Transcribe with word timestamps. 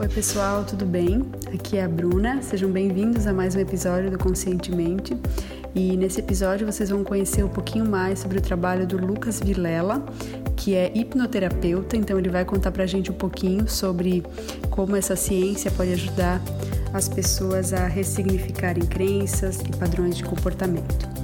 Oi, 0.00 0.06
pessoal, 0.06 0.64
tudo 0.64 0.86
bem? 0.86 1.26
Aqui 1.52 1.76
é 1.76 1.82
a 1.82 1.88
Bruna. 1.88 2.40
Sejam 2.40 2.70
bem-vindos 2.70 3.26
a 3.26 3.32
mais 3.32 3.56
um 3.56 3.58
episódio 3.58 4.08
do 4.12 4.16
Conscientemente. 4.16 5.16
E 5.74 5.96
nesse 5.96 6.20
episódio 6.20 6.64
vocês 6.64 6.88
vão 6.90 7.02
conhecer 7.02 7.42
um 7.42 7.48
pouquinho 7.48 7.84
mais 7.84 8.20
sobre 8.20 8.38
o 8.38 8.40
trabalho 8.40 8.86
do 8.86 8.96
Lucas 8.96 9.40
Vilela, 9.40 10.06
que 10.56 10.76
é 10.76 10.92
hipnoterapeuta. 10.94 11.96
Então 11.96 12.16
ele 12.16 12.28
vai 12.28 12.44
contar 12.44 12.70
pra 12.70 12.86
gente 12.86 13.10
um 13.10 13.14
pouquinho 13.14 13.68
sobre 13.68 14.22
como 14.70 14.94
essa 14.94 15.16
ciência 15.16 15.68
pode 15.72 15.92
ajudar 15.94 16.40
as 16.94 17.08
pessoas 17.08 17.72
a 17.72 17.88
ressignificarem 17.88 18.86
crenças 18.86 19.58
e 19.62 19.76
padrões 19.76 20.16
de 20.16 20.22
comportamento. 20.22 21.17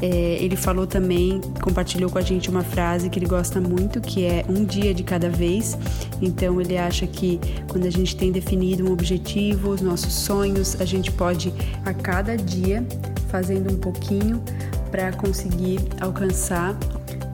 É, 0.00 0.06
ele 0.40 0.56
falou 0.56 0.86
também, 0.86 1.40
compartilhou 1.62 2.10
com 2.10 2.18
a 2.18 2.22
gente 2.22 2.50
uma 2.50 2.62
frase 2.62 3.08
que 3.08 3.18
ele 3.18 3.26
gosta 3.26 3.60
muito, 3.60 4.00
que 4.00 4.24
é 4.24 4.44
um 4.48 4.64
dia 4.64 4.92
de 4.92 5.02
cada 5.02 5.28
vez. 5.28 5.76
Então 6.20 6.60
ele 6.60 6.76
acha 6.76 7.06
que 7.06 7.40
quando 7.68 7.86
a 7.86 7.90
gente 7.90 8.16
tem 8.16 8.30
definido 8.30 8.84
um 8.84 8.92
objetivo, 8.92 9.70
os 9.70 9.80
nossos 9.80 10.12
sonhos, 10.12 10.80
a 10.80 10.84
gente 10.84 11.10
pode 11.12 11.52
a 11.84 11.94
cada 11.94 12.36
dia 12.36 12.86
fazendo 13.28 13.72
um 13.72 13.78
pouquinho 13.78 14.42
para 14.90 15.12
conseguir 15.12 15.80
alcançar 16.00 16.76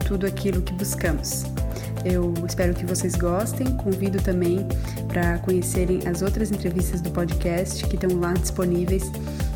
tudo 0.07 0.25
aquilo 0.25 0.61
que 0.61 0.73
buscamos. 0.73 1.45
Eu 2.05 2.33
espero 2.45 2.73
que 2.73 2.85
vocês 2.85 3.15
gostem. 3.15 3.65
Convido 3.77 4.21
também 4.21 4.67
para 5.07 5.37
conhecerem 5.39 5.99
as 6.05 6.21
outras 6.21 6.51
entrevistas 6.51 6.99
do 7.01 7.09
podcast 7.11 7.85
que 7.85 7.95
estão 7.95 8.19
lá 8.19 8.33
disponíveis 8.33 9.09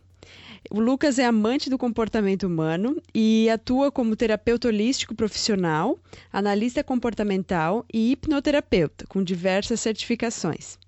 O 0.70 0.80
Lucas 0.80 1.18
é 1.18 1.24
amante 1.24 1.68
do 1.68 1.76
comportamento 1.76 2.44
humano 2.44 3.00
e 3.14 3.48
atua 3.50 3.92
como 3.92 4.16
terapeuta 4.16 4.68
holístico 4.68 5.14
profissional, 5.14 5.98
analista 6.32 6.82
comportamental 6.82 7.84
e 7.92 8.12
hipnoterapeuta, 8.12 9.06
com 9.06 9.22
diversas 9.22 9.80
certificações. 9.80 10.78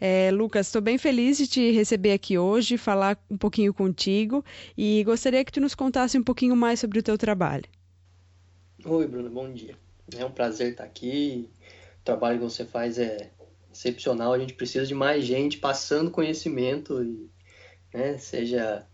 É, 0.00 0.30
Lucas, 0.32 0.66
estou 0.66 0.82
bem 0.82 0.98
feliz 0.98 1.36
de 1.36 1.46
te 1.46 1.70
receber 1.70 2.12
aqui 2.12 2.36
hoje, 2.36 2.76
falar 2.76 3.22
um 3.30 3.36
pouquinho 3.36 3.72
contigo 3.72 4.44
e 4.76 5.04
gostaria 5.04 5.44
que 5.44 5.52
tu 5.52 5.60
nos 5.60 5.74
contasse 5.74 6.18
um 6.18 6.22
pouquinho 6.22 6.56
mais 6.56 6.80
sobre 6.80 6.98
o 6.98 7.02
teu 7.02 7.16
trabalho. 7.16 7.64
Oi, 8.84 9.06
Bruno, 9.06 9.30
bom 9.30 9.52
dia. 9.52 9.76
É 10.16 10.24
um 10.24 10.32
prazer 10.32 10.72
estar 10.72 10.84
aqui. 10.84 11.48
O 12.00 12.04
trabalho 12.04 12.38
que 12.38 12.44
você 12.44 12.64
faz 12.64 12.98
é 12.98 13.30
excepcional. 13.72 14.32
A 14.32 14.38
gente 14.38 14.54
precisa 14.54 14.84
de 14.84 14.94
mais 14.94 15.24
gente 15.24 15.58
passando 15.58 16.10
conhecimento, 16.10 17.00
e, 17.04 17.30
né, 17.94 18.18
seja 18.18 18.84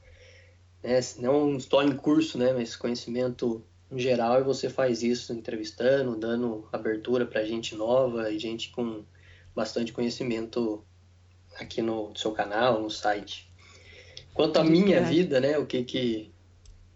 né? 0.83 1.01
Não 1.19 1.59
só 1.59 1.83
em 1.83 1.97
curso, 1.97 2.39
né? 2.39 2.53
Mas 2.53 2.77
conhecimento 2.77 3.63
em 3.91 3.99
geral 3.99 4.41
e 4.41 4.45
você 4.45 4.69
faz 4.69 5.03
isso 5.03 5.33
entrevistando, 5.33 6.17
dando 6.17 6.69
abertura 6.73 7.25
para 7.25 7.45
gente 7.45 7.75
nova 7.75 8.31
e 8.31 8.39
gente 8.39 8.71
com 8.71 9.05
bastante 9.55 9.93
conhecimento 9.93 10.85
aqui 11.59 11.81
no 11.81 12.15
seu 12.15 12.33
canal, 12.33 12.81
no 12.81 12.91
site. 12.91 13.51
Quanto 14.35 14.59
à 14.59 14.65
minha 14.65 15.03
vida, 15.03 15.41
né? 15.41 15.59
O 15.59 15.67
que 15.67 15.83
que 15.85 16.33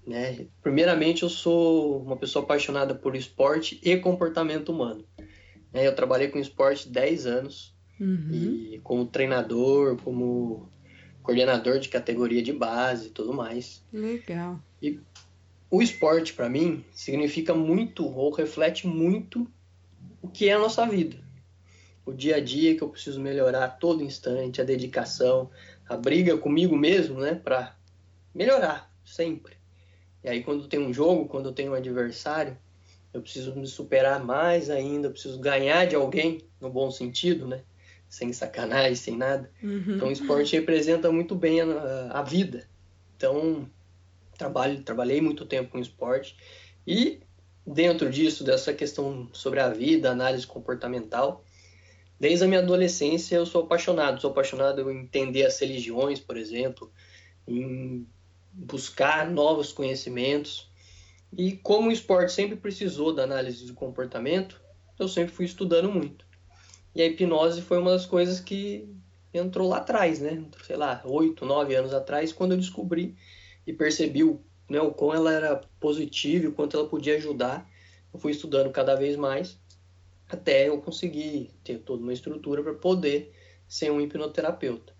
né? 0.07 0.47
Primeiramente, 0.63 1.23
eu 1.23 1.29
sou 1.29 2.03
uma 2.03 2.17
pessoa 2.17 2.45
apaixonada 2.45 2.95
por 2.95 3.15
esporte 3.15 3.81
e 3.83 3.97
comportamento 3.97 4.71
humano. 4.71 5.05
Né? 5.73 5.87
Eu 5.87 5.95
trabalhei 5.95 6.29
com 6.29 6.39
esporte 6.39 6.89
10 6.89 7.27
anos 7.27 7.75
uhum. 8.01 8.31
e 8.33 8.81
como 8.83 9.07
treinador, 9.07 9.97
como 10.03 10.69
coordenador 11.23 11.79
de 11.79 11.89
categoria 11.89 12.43
de 12.43 12.53
base 12.53 13.09
e 13.09 13.11
tudo 13.11 13.33
mais. 13.33 13.83
Legal. 13.93 14.61
E 14.81 15.01
o 15.71 15.81
esporte, 15.81 16.33
para 16.33 16.49
mim, 16.49 16.85
significa 16.93 17.55
muito 17.55 18.07
ou 18.07 18.31
reflete 18.31 18.87
muito 18.87 19.51
o 20.21 20.29
que 20.29 20.49
é 20.49 20.53
a 20.53 20.59
nossa 20.59 20.87
vida. 20.87 21.17
O 22.05 22.13
dia 22.13 22.37
a 22.37 22.41
dia 22.41 22.77
que 22.77 22.83
eu 22.83 22.89
preciso 22.89 23.21
melhorar 23.21 23.65
a 23.65 23.69
todo 23.69 24.03
instante, 24.03 24.61
a 24.61 24.65
dedicação, 24.65 25.51
a 25.89 25.97
briga 25.97 26.37
comigo 26.37 26.77
mesmo, 26.77 27.21
né, 27.21 27.35
para 27.35 27.77
melhorar 28.35 28.93
sempre. 29.05 29.57
E 30.23 30.29
aí 30.29 30.43
quando 30.43 30.69
tem 30.69 30.81
um 30.81 30.93
jogo, 30.93 31.27
quando 31.27 31.53
tem 31.53 31.69
um 31.69 31.75
adversário, 31.75 32.57
eu 33.13 33.21
preciso 33.21 33.55
me 33.55 33.67
superar 33.67 34.25
mais 34.25 34.71
ainda, 34.71 35.09
eu 35.09 35.13
preciso 35.13 35.39
ganhar 35.39 35.87
de 35.87 35.95
alguém, 35.95 36.41
no 36.61 36.71
bom 36.71 36.91
sentido, 36.91 37.47
né? 37.47 37.63
Sem 38.13 38.31
sacanagem, 38.31 38.95
sem 38.95 39.17
nada. 39.17 39.51
Uhum. 39.63 39.97
Então 39.97 40.09
o 40.09 40.13
esporte 40.13 40.55
representa 40.55 41.11
muito 41.11 41.35
bem 41.35 41.63
a, 41.63 42.11
a, 42.13 42.23
vida. 42.23 42.69
Então 43.17 43.67
trabalho, 44.37 44.83
trabalhei 44.83 45.19
muito 45.23 45.47
tempo 45.47 45.71
com 45.71 45.79
esporte 45.79 46.37
e 46.87 47.23
dentro 47.67 48.11
disso 48.11 48.45
dessa 48.45 48.75
questão 48.75 49.31
sobre 49.33 49.61
a 49.61 49.71
vida, 49.71 50.11
análise 50.11 50.47
comportamental, 50.47 51.43
desde 52.21 52.45
a 52.45 52.49
minha 52.49 52.61
adolescência 52.61 53.37
eu 53.37 53.47
sou 53.47 53.63
apaixonado, 53.63 54.21
sou 54.21 54.31
apaixonado 54.31 54.91
em 54.91 55.05
entender 55.05 55.47
as 55.47 55.59
religiões, 55.59 56.21
por 56.21 56.37
exemplo, 56.37 56.93
em 57.49 58.07
buscar 58.53 59.31
novos 59.31 59.73
conhecimentos. 59.73 60.71
E 61.35 61.53
como 61.53 61.89
o 61.89 61.93
esporte 61.93 62.31
sempre 62.33 62.57
precisou 62.57 63.15
da 63.15 63.23
análise 63.23 63.65
do 63.65 63.73
comportamento, 63.73 64.61
eu 64.99 65.09
sempre 65.09 65.33
fui 65.33 65.47
estudando 65.47 65.91
muito. 65.91 66.31
E 66.95 67.03
a 67.03 67.07
hipnose 67.07 67.63
foi 67.63 67.79
uma 67.79 67.93
das 67.93 68.07
coisas 68.07 68.41
que 68.41 68.89
entrou 69.33 69.69
lá 69.69 69.79
atrás, 69.79 70.21
né? 70.21 70.45
Sei 70.65 70.77
lá, 70.77 71.03
oito, 71.05 71.47
nove 71.47 71.75
anos 71.75 71.95
atrás, 71.95 72.33
quando 72.33 72.53
eu 72.53 72.59
descobri 72.59 73.17
e 73.67 73.73
percebi 73.73 74.25
o, 74.25 74.41
né, 74.69 74.81
o 74.81 74.93
quão 74.93 75.15
ela 75.15 75.33
era 75.33 75.61
positiva 75.81 76.49
o 76.49 76.53
quanto 76.53 76.77
ela 76.77 76.89
podia 76.89 77.17
ajudar. 77.17 77.69
Eu 78.13 78.21
fui 78.21 78.33
estudando 78.33 78.71
cada 78.71 78.95
vez 78.95 79.17
mais 79.17 79.59
até 80.29 80.69
eu 80.69 80.81
conseguir 80.81 81.51
ter 81.63 81.79
toda 81.79 82.03
uma 82.03 82.13
estrutura 82.13 82.63
para 82.63 82.75
poder 82.75 83.35
ser 83.69 83.91
um 83.91 84.01
hipnoterapeuta. 84.01 84.95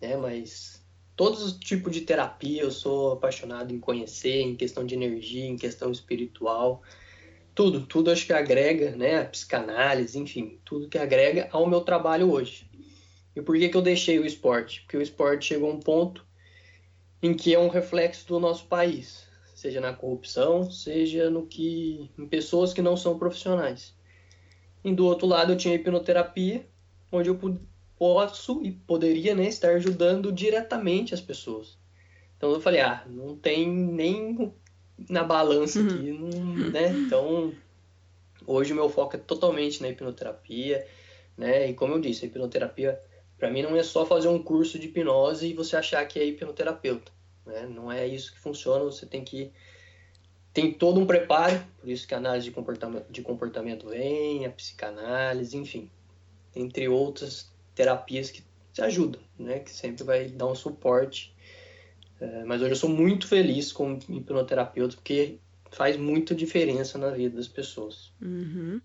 Né? 0.00 0.16
Mas 0.16 0.82
todos 1.16 1.42
os 1.42 1.58
tipos 1.58 1.92
de 1.92 2.02
terapia 2.02 2.62
eu 2.62 2.70
sou 2.70 3.12
apaixonado 3.12 3.72
em 3.72 3.80
conhecer, 3.80 4.40
em 4.40 4.56
questão 4.56 4.84
de 4.84 4.94
energia, 4.94 5.46
em 5.46 5.56
questão 5.56 5.90
espiritual 5.90 6.82
tudo, 7.54 7.86
tudo 7.86 8.10
acho 8.10 8.26
que 8.26 8.32
agrega, 8.32 8.96
né, 8.96 9.20
a 9.20 9.24
psicanálise, 9.24 10.18
enfim, 10.18 10.58
tudo 10.64 10.88
que 10.88 10.98
agrega 10.98 11.48
ao 11.52 11.66
meu 11.66 11.80
trabalho 11.80 12.30
hoje. 12.30 12.68
E 13.36 13.40
por 13.40 13.56
que, 13.56 13.68
que 13.68 13.76
eu 13.76 13.82
deixei 13.82 14.18
o 14.18 14.26
esporte? 14.26 14.82
Porque 14.82 14.96
o 14.96 15.02
esporte 15.02 15.46
chegou 15.46 15.70
a 15.70 15.74
um 15.74 15.80
ponto 15.80 16.26
em 17.22 17.34
que 17.34 17.54
é 17.54 17.58
um 17.58 17.68
reflexo 17.68 18.26
do 18.26 18.38
nosso 18.38 18.66
país, 18.66 19.26
seja 19.54 19.80
na 19.80 19.92
corrupção, 19.92 20.70
seja 20.70 21.30
no 21.30 21.46
que 21.46 22.10
em 22.18 22.26
pessoas 22.26 22.72
que 22.72 22.82
não 22.82 22.96
são 22.96 23.18
profissionais. 23.18 23.94
E 24.84 24.92
do 24.92 25.06
outro 25.06 25.26
lado 25.26 25.52
eu 25.52 25.56
tinha 25.56 25.74
hipnoterapia, 25.74 26.66
onde 27.10 27.30
eu 27.30 27.38
posso 27.96 28.62
e 28.62 28.72
poderia 28.72 29.34
né, 29.34 29.46
estar 29.46 29.70
ajudando 29.70 30.32
diretamente 30.32 31.14
as 31.14 31.20
pessoas. 31.20 31.78
Então 32.36 32.52
eu 32.52 32.60
falei, 32.60 32.80
ah, 32.80 33.04
não 33.06 33.36
tem 33.36 33.68
nem 33.68 34.52
na 35.08 35.24
balança 35.24 35.80
uhum. 35.80 35.86
aqui, 35.88 36.12
não, 36.12 36.70
né? 36.70 36.88
Então, 36.90 37.52
hoje 38.46 38.72
o 38.72 38.76
meu 38.76 38.88
foco 38.88 39.16
é 39.16 39.18
totalmente 39.18 39.82
na 39.82 39.88
hipnoterapia, 39.88 40.86
né? 41.36 41.68
E 41.70 41.74
como 41.74 41.94
eu 41.94 42.00
disse, 42.00 42.24
a 42.24 42.28
hipnoterapia 42.28 43.00
para 43.38 43.50
mim 43.50 43.62
não 43.62 43.76
é 43.76 43.82
só 43.82 44.06
fazer 44.06 44.28
um 44.28 44.42
curso 44.42 44.78
de 44.78 44.86
hipnose 44.86 45.48
e 45.48 45.54
você 45.54 45.76
achar 45.76 46.06
que 46.06 46.18
é 46.18 46.24
hipnoterapeuta, 46.24 47.12
né? 47.44 47.66
Não 47.66 47.90
é 47.90 48.06
isso 48.06 48.32
que 48.32 48.38
funciona, 48.38 48.84
você 48.84 49.06
tem 49.06 49.24
que 49.24 49.52
tem 50.52 50.72
todo 50.72 51.00
um 51.00 51.06
preparo, 51.06 51.60
por 51.80 51.90
isso 51.90 52.06
que 52.06 52.14
a 52.14 52.18
análise 52.18 52.44
de 52.44 52.52
comportamento, 52.52 53.10
de 53.10 53.22
comportamento 53.22 53.88
vem, 53.88 54.46
a 54.46 54.50
psicanálise, 54.50 55.56
enfim, 55.56 55.90
entre 56.54 56.88
outras 56.88 57.52
terapias 57.74 58.30
que 58.30 58.44
te 58.72 58.80
ajudam, 58.80 59.20
né? 59.36 59.58
Que 59.58 59.72
sempre 59.72 60.04
vai 60.04 60.28
dar 60.28 60.46
um 60.46 60.54
suporte 60.54 61.33
é, 62.20 62.44
mas 62.44 62.62
hoje 62.62 62.72
eu 62.72 62.76
sou 62.76 62.90
muito 62.90 63.26
feliz 63.26 63.72
como 63.72 63.98
hipnoterapeuta 64.08 64.96
porque 64.96 65.38
faz 65.74 65.96
muita 65.96 66.34
diferença 66.34 66.96
na 66.96 67.10
vida 67.10 67.36
das 67.36 67.48
pessoas. 67.48 68.12
Uhum. 68.22 68.80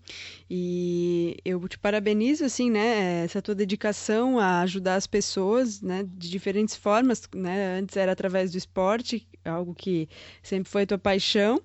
E 0.50 1.36
eu 1.44 1.66
te 1.68 1.78
parabenizo, 1.78 2.44
assim, 2.44 2.68
né, 2.68 3.24
essa 3.24 3.40
tua 3.40 3.54
dedicação 3.54 4.38
a 4.38 4.62
ajudar 4.62 4.96
as 4.96 5.06
pessoas, 5.06 5.80
né, 5.80 6.04
de 6.04 6.28
diferentes 6.28 6.74
formas, 6.74 7.22
né, 7.34 7.78
antes 7.78 7.96
era 7.96 8.10
através 8.10 8.50
do 8.50 8.58
esporte, 8.58 9.26
algo 9.44 9.72
que 9.72 10.08
sempre 10.42 10.68
foi 10.68 10.84
tua 10.84 10.98
paixão, 10.98 11.62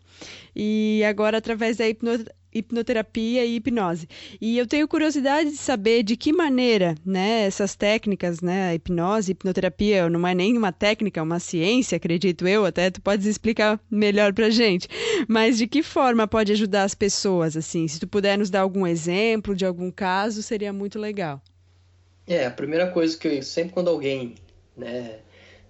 e 0.56 1.02
agora 1.06 1.40
através 1.40 1.78
da 1.78 1.90
hipno 1.90 2.12
hipnoterapia 2.56 3.46
e 3.46 3.58
hipnose. 3.58 4.08
E 4.40 4.58
eu 4.58 4.66
tenho 4.66 4.88
curiosidade 4.88 5.52
de 5.52 5.58
saber 5.58 6.02
de 6.04 6.16
que 6.16 6.32
maneira, 6.32 6.96
né, 7.06 7.42
essas 7.46 7.76
técnicas, 7.76 8.40
né, 8.40 8.70
a 8.70 8.76
hipnose, 8.76 9.34
hipnoterapia, 9.34 10.10
não 10.10 10.26
é 10.26 10.34
nem 10.34 10.58
uma 10.58 10.72
técnica, 10.72 11.20
é 11.20 11.24
uma 11.24 11.40
ciência, 11.40 11.98
acredito 11.98 12.48
eu, 12.48 12.66
até 12.66 12.90
tu 12.90 13.02
podes 13.02 13.26
explicar 13.26 13.80
melhor 13.92 14.34
pra 14.34 14.50
gente. 14.50 14.88
Mas 15.28 15.58
de 15.58 15.68
que 15.68 15.84
forma 15.84 16.28
pode 16.28 16.52
ajudar 16.54 16.84
as 16.84 16.96
pessoas, 16.96 17.58
assim? 17.58 17.88
Se 17.88 18.00
tu 18.00 18.08
puder 18.08 18.38
nos 18.38 18.50
dar 18.50 18.62
algum 18.62 18.88
exemplo 18.88 19.56
de 19.56 19.66
algum 19.66 19.92
caso, 19.92 20.42
seria 20.42 20.72
muito 20.72 20.98
legal. 20.98 21.42
É, 22.26 22.46
a 22.46 22.52
primeira 22.52 22.90
coisa 22.90 23.18
que 23.18 23.28
eu, 23.28 23.44
sempre 23.44 23.74
quando 23.74 23.90
alguém, 23.90 24.36
né, 24.76 25.20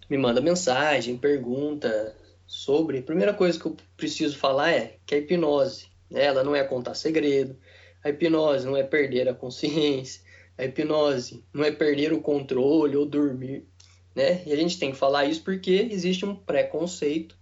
me 0.09 0.17
manda 0.17 0.39
mensagem, 0.39 1.17
pergunta 1.17 2.15
sobre, 2.47 2.99
a 2.99 3.03
primeira 3.03 3.33
coisa 3.33 3.59
que 3.59 3.65
eu 3.65 3.75
preciso 3.97 4.37
falar 4.37 4.71
é 4.71 4.97
que 5.05 5.15
a 5.15 5.17
hipnose, 5.17 5.87
ela 6.11 6.43
não 6.43 6.55
é 6.55 6.63
contar 6.63 6.93
segredo, 6.93 7.57
a 8.03 8.09
hipnose 8.09 8.65
não 8.65 8.77
é 8.77 8.83
perder 8.83 9.27
a 9.27 9.33
consciência, 9.33 10.21
a 10.57 10.65
hipnose 10.65 11.43
não 11.53 11.63
é 11.63 11.71
perder 11.71 12.13
o 12.13 12.21
controle 12.21 12.95
ou 12.95 13.05
dormir, 13.05 13.67
né? 14.15 14.43
E 14.45 14.53
a 14.53 14.55
gente 14.55 14.79
tem 14.79 14.91
que 14.91 14.97
falar 14.97 15.25
isso 15.25 15.43
porque 15.43 15.87
existe 15.91 16.25
um 16.25 16.35
preconceito, 16.35 17.37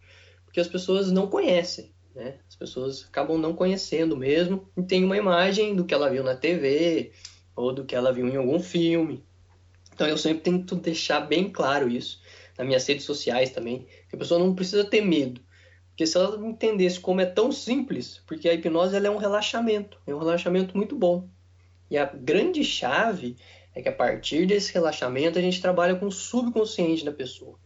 porque 0.45 0.60
as 0.60 0.68
pessoas 0.68 1.12
não 1.12 1.27
conhecem, 1.27 1.94
né? 2.15 2.39
As 2.48 2.56
pessoas 2.56 3.06
acabam 3.06 3.38
não 3.38 3.54
conhecendo 3.54 4.15
mesmo 4.15 4.69
e 4.77 4.83
tem 4.83 5.04
uma 5.04 5.18
imagem 5.18 5.75
do 5.75 5.86
que 5.86 5.94
ela 5.94 6.10
viu 6.10 6.24
na 6.24 6.36
TV 6.36 7.12
ou 7.56 7.74
do 7.74 7.86
que 7.86 7.95
ela 7.95 8.12
viu 8.12 8.27
em 8.27 8.36
algum 8.36 8.60
filme. 8.60 9.24
Então 9.94 10.07
eu 10.07 10.18
sempre 10.18 10.42
tento 10.42 10.75
deixar 10.75 11.21
bem 11.21 11.50
claro 11.50 11.88
isso 11.89 12.21
nas 12.57 12.65
minhas 12.65 12.86
redes 12.86 13.06
sociais 13.06 13.51
também, 13.51 13.86
que 14.10 14.15
a 14.15 14.18
pessoa 14.18 14.39
não 14.39 14.56
precisa 14.56 14.83
ter 14.83 15.01
medo. 15.01 15.42
Porque 15.93 16.07
se 16.07 16.17
ela 16.17 16.35
entendesse 16.47 16.99
como 16.99 17.21
é 17.21 17.25
tão 17.25 17.51
simples, 17.51 18.19
porque 18.25 18.49
a 18.49 18.53
hipnose 18.53 18.95
ela 18.95 19.07
é 19.07 19.11
um 19.11 19.17
relaxamento, 19.17 20.01
é 20.07 20.13
um 20.13 20.17
relaxamento 20.17 20.75
muito 20.75 20.95
bom. 20.95 21.27
E 21.89 21.97
a 21.99 22.05
grande 22.05 22.63
chave 22.63 23.37
é 23.75 23.81
que 23.81 23.89
a 23.89 23.93
partir 23.93 24.47
desse 24.47 24.73
relaxamento 24.73 25.37
a 25.37 25.41
gente 25.41 25.61
trabalha 25.61 25.95
com 25.95 26.07
o 26.07 26.11
subconsciente 26.11 27.05
da 27.05 27.11
pessoa. 27.11 27.59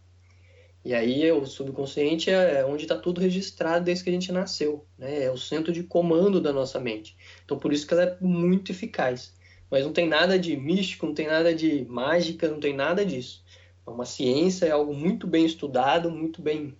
E 0.84 0.94
aí 0.94 1.32
o 1.32 1.46
subconsciente 1.46 2.30
é 2.30 2.66
onde 2.66 2.84
está 2.84 2.98
tudo 2.98 3.22
registrado 3.22 3.86
desde 3.86 4.04
que 4.04 4.10
a 4.10 4.14
gente 4.14 4.32
nasceu, 4.32 4.86
né? 4.98 5.24
É 5.24 5.32
o 5.32 5.38
centro 5.38 5.72
de 5.72 5.84
comando 5.84 6.42
da 6.42 6.52
nossa 6.52 6.82
mente. 6.82 7.16
Então 7.46 7.58
por 7.58 7.72
isso 7.72 7.88
que 7.88 7.94
ela 7.94 8.04
é 8.04 8.18
muito 8.20 8.74
eficaz. 8.74 9.34
Mas 9.72 9.86
não 9.86 9.94
tem 9.94 10.08
nada 10.08 10.38
de 10.38 10.56
místico, 10.58 11.06
não 11.06 11.14
tem 11.14 11.28
nada 11.28 11.56
de 11.56 11.86
mágica, 11.86 12.50
não 12.50 12.60
tem 12.60 12.76
nada 12.76 13.06
disso. 13.06 13.44
É 13.86 13.90
uma 13.90 14.06
ciência, 14.06 14.66
é 14.66 14.72
algo 14.72 14.94
muito 14.94 15.26
bem 15.26 15.46
estudado, 15.46 16.12
muito 16.12 16.42
bem 16.42 16.76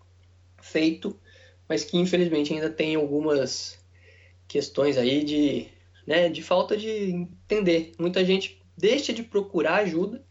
feito, 0.62 1.18
mas 1.68 1.84
que 1.84 1.98
infelizmente 1.98 2.54
ainda 2.54 2.70
tem 2.70 2.96
algumas 2.96 3.78
questões 4.48 4.98
aí 4.98 5.24
de, 5.24 5.68
né, 6.06 6.30
de 6.30 6.42
falta 6.42 6.78
de 6.78 6.90
entender. 6.90 7.92
Muita 8.00 8.24
gente 8.24 8.62
deixa 8.78 9.12
de 9.12 9.24
procurar 9.24 9.78
ajuda, 9.78 10.24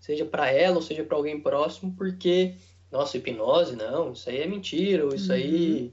seja 0.00 0.24
para 0.24 0.50
ela 0.50 0.76
ou 0.76 0.82
seja 0.82 1.04
para 1.04 1.16
alguém 1.16 1.40
próximo, 1.40 1.94
porque, 1.96 2.54
nossa, 2.90 3.16
hipnose, 3.16 3.76
não, 3.76 4.12
isso 4.12 4.28
aí 4.28 4.40
é 4.40 4.46
mentira, 4.46 5.06
ou 5.06 5.14
isso 5.14 5.30
uhum. 5.30 5.36
aí 5.36 5.92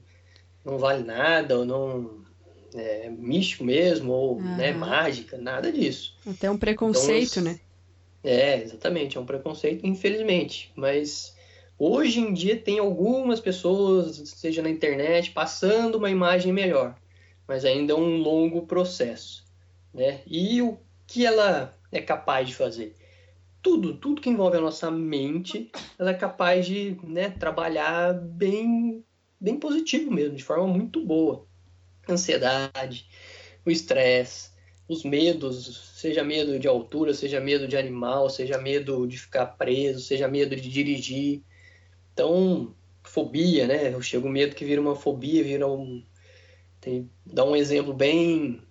não 0.64 0.78
vale 0.78 1.04
nada, 1.04 1.58
ou 1.58 1.64
não 1.64 2.20
é 2.74 3.08
místico 3.08 3.64
mesmo, 3.64 4.12
ou 4.12 4.36
uhum. 4.36 4.56
né, 4.56 4.72
mágica, 4.72 5.36
nada 5.36 5.72
disso. 5.72 6.16
Até 6.26 6.50
um 6.50 6.58
preconceito, 6.58 7.38
então, 7.38 7.44
né? 7.44 7.60
É, 8.22 8.62
exatamente, 8.62 9.16
é 9.16 9.20
um 9.20 9.26
preconceito, 9.26 9.86
infelizmente. 9.86 10.70
Mas 10.76 11.34
hoje 11.80 12.20
em 12.20 12.34
dia 12.34 12.56
tem 12.56 12.78
algumas 12.78 13.40
pessoas, 13.40 14.16
seja 14.36 14.60
na 14.60 14.68
internet, 14.68 15.30
passando 15.30 15.96
uma 15.96 16.10
imagem 16.10 16.52
melhor. 16.52 16.94
Mas 17.48 17.64
ainda 17.64 17.94
é 17.94 17.96
um 17.96 18.18
longo 18.18 18.66
processo. 18.66 19.44
Né? 19.92 20.20
E 20.26 20.60
o 20.60 20.78
que 21.06 21.24
ela 21.24 21.74
é 21.90 22.00
capaz 22.00 22.46
de 22.46 22.54
fazer? 22.54 22.94
Tudo, 23.62 23.94
tudo 23.94 24.20
que 24.20 24.28
envolve 24.28 24.58
a 24.58 24.60
nossa 24.60 24.90
mente, 24.90 25.70
ela 25.98 26.10
é 26.10 26.14
capaz 26.14 26.66
de 26.66 26.96
né, 27.02 27.30
trabalhar 27.30 28.12
bem, 28.12 29.04
bem 29.40 29.58
positivo 29.58 30.10
mesmo, 30.10 30.36
de 30.36 30.44
forma 30.44 30.66
muito 30.66 31.04
boa. 31.04 31.46
Ansiedade, 32.08 33.06
o 33.64 33.70
estresse, 33.70 34.50
os 34.88 35.04
medos, 35.04 35.92
seja 35.94 36.24
medo 36.24 36.58
de 36.58 36.66
altura, 36.66 37.14
seja 37.14 37.40
medo 37.40 37.68
de 37.68 37.76
animal, 37.76 38.28
seja 38.28 38.58
medo 38.58 39.06
de 39.06 39.18
ficar 39.18 39.46
preso, 39.46 40.00
seja 40.00 40.26
medo 40.26 40.56
de 40.56 40.68
dirigir. 40.68 41.42
Então, 42.20 42.74
fobia, 43.02 43.66
né? 43.66 43.94
Eu 43.94 44.02
chego 44.02 44.28
medo 44.28 44.54
que 44.54 44.64
vira 44.64 44.78
uma 44.78 44.94
fobia, 44.94 45.42
vira 45.42 45.66
um. 45.66 46.04
Tem, 46.78 47.10
dá 47.24 47.44
um 47.46 47.56
exemplo 47.56 47.94
bem. 47.94 48.62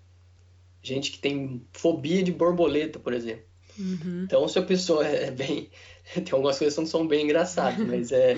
Gente 0.84 1.12
que 1.12 1.18
tem 1.18 1.66
fobia 1.74 2.22
de 2.22 2.32
borboleta, 2.32 3.00
por 3.00 3.12
exemplo. 3.12 3.44
Uhum. 3.78 4.24
Então, 4.26 4.48
se 4.48 4.60
a 4.60 4.62
pessoa 4.62 5.06
é 5.06 5.32
bem. 5.32 5.70
Tem 6.14 6.26
algumas 6.32 6.58
coisas 6.58 6.74
que 6.76 6.82
não 6.82 6.88
são 6.88 7.08
bem 7.08 7.24
engraçadas, 7.24 7.86
mas 7.86 8.12
é. 8.12 8.38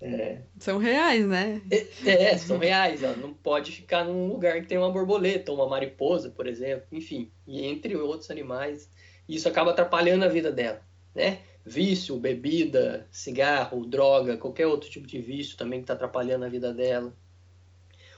É. 0.00 0.42
São 0.58 0.78
reais, 0.78 1.26
né? 1.26 1.60
É, 1.70 2.10
é, 2.10 2.38
são 2.38 2.58
reais. 2.58 3.02
Ela 3.02 3.16
não 3.16 3.34
pode 3.34 3.72
ficar 3.72 4.04
num 4.04 4.28
lugar 4.28 4.60
que 4.60 4.66
tem 4.66 4.78
uma 4.78 4.90
borboleta, 4.90 5.50
ou 5.50 5.58
uma 5.58 5.68
mariposa, 5.68 6.30
por 6.30 6.46
exemplo, 6.46 6.86
enfim, 6.92 7.30
e 7.46 7.64
entre 7.64 7.96
outros 7.96 8.30
animais. 8.30 8.88
Isso 9.28 9.48
acaba 9.48 9.72
atrapalhando 9.72 10.24
a 10.24 10.28
vida 10.28 10.52
dela, 10.52 10.80
né? 11.14 11.38
Vício, 11.68 12.18
bebida, 12.18 13.06
cigarro, 13.10 13.84
droga, 13.84 14.38
qualquer 14.38 14.66
outro 14.66 14.88
tipo 14.88 15.06
de 15.06 15.20
vício 15.20 15.56
também 15.56 15.80
que 15.80 15.84
está 15.84 15.94
atrapalhando 15.94 16.44
a 16.44 16.48
vida 16.48 16.72
dela. 16.72 17.12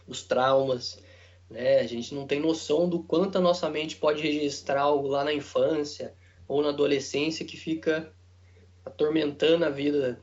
Os 0.06 0.23
traumas, 0.23 1.02
né? 1.50 1.81
A 1.81 1.87
gente 1.87 2.14
não 2.14 2.26
tem 2.26 2.41
noção 2.41 2.88
do 2.88 3.02
quanto 3.02 3.38
a 3.38 3.41
nossa 3.41 3.69
mente 3.69 3.97
pode 3.97 4.23
registrar 4.23 4.82
algo 4.82 5.08
lá 5.08 5.25
na 5.25 5.32
infância 5.32 6.14
ou 6.47 6.62
na 6.62 6.69
adolescência 6.69 7.44
que 7.44 7.56
fica 7.56 8.12
atormentando 8.85 9.64
a 9.64 9.70
vida 9.70 10.20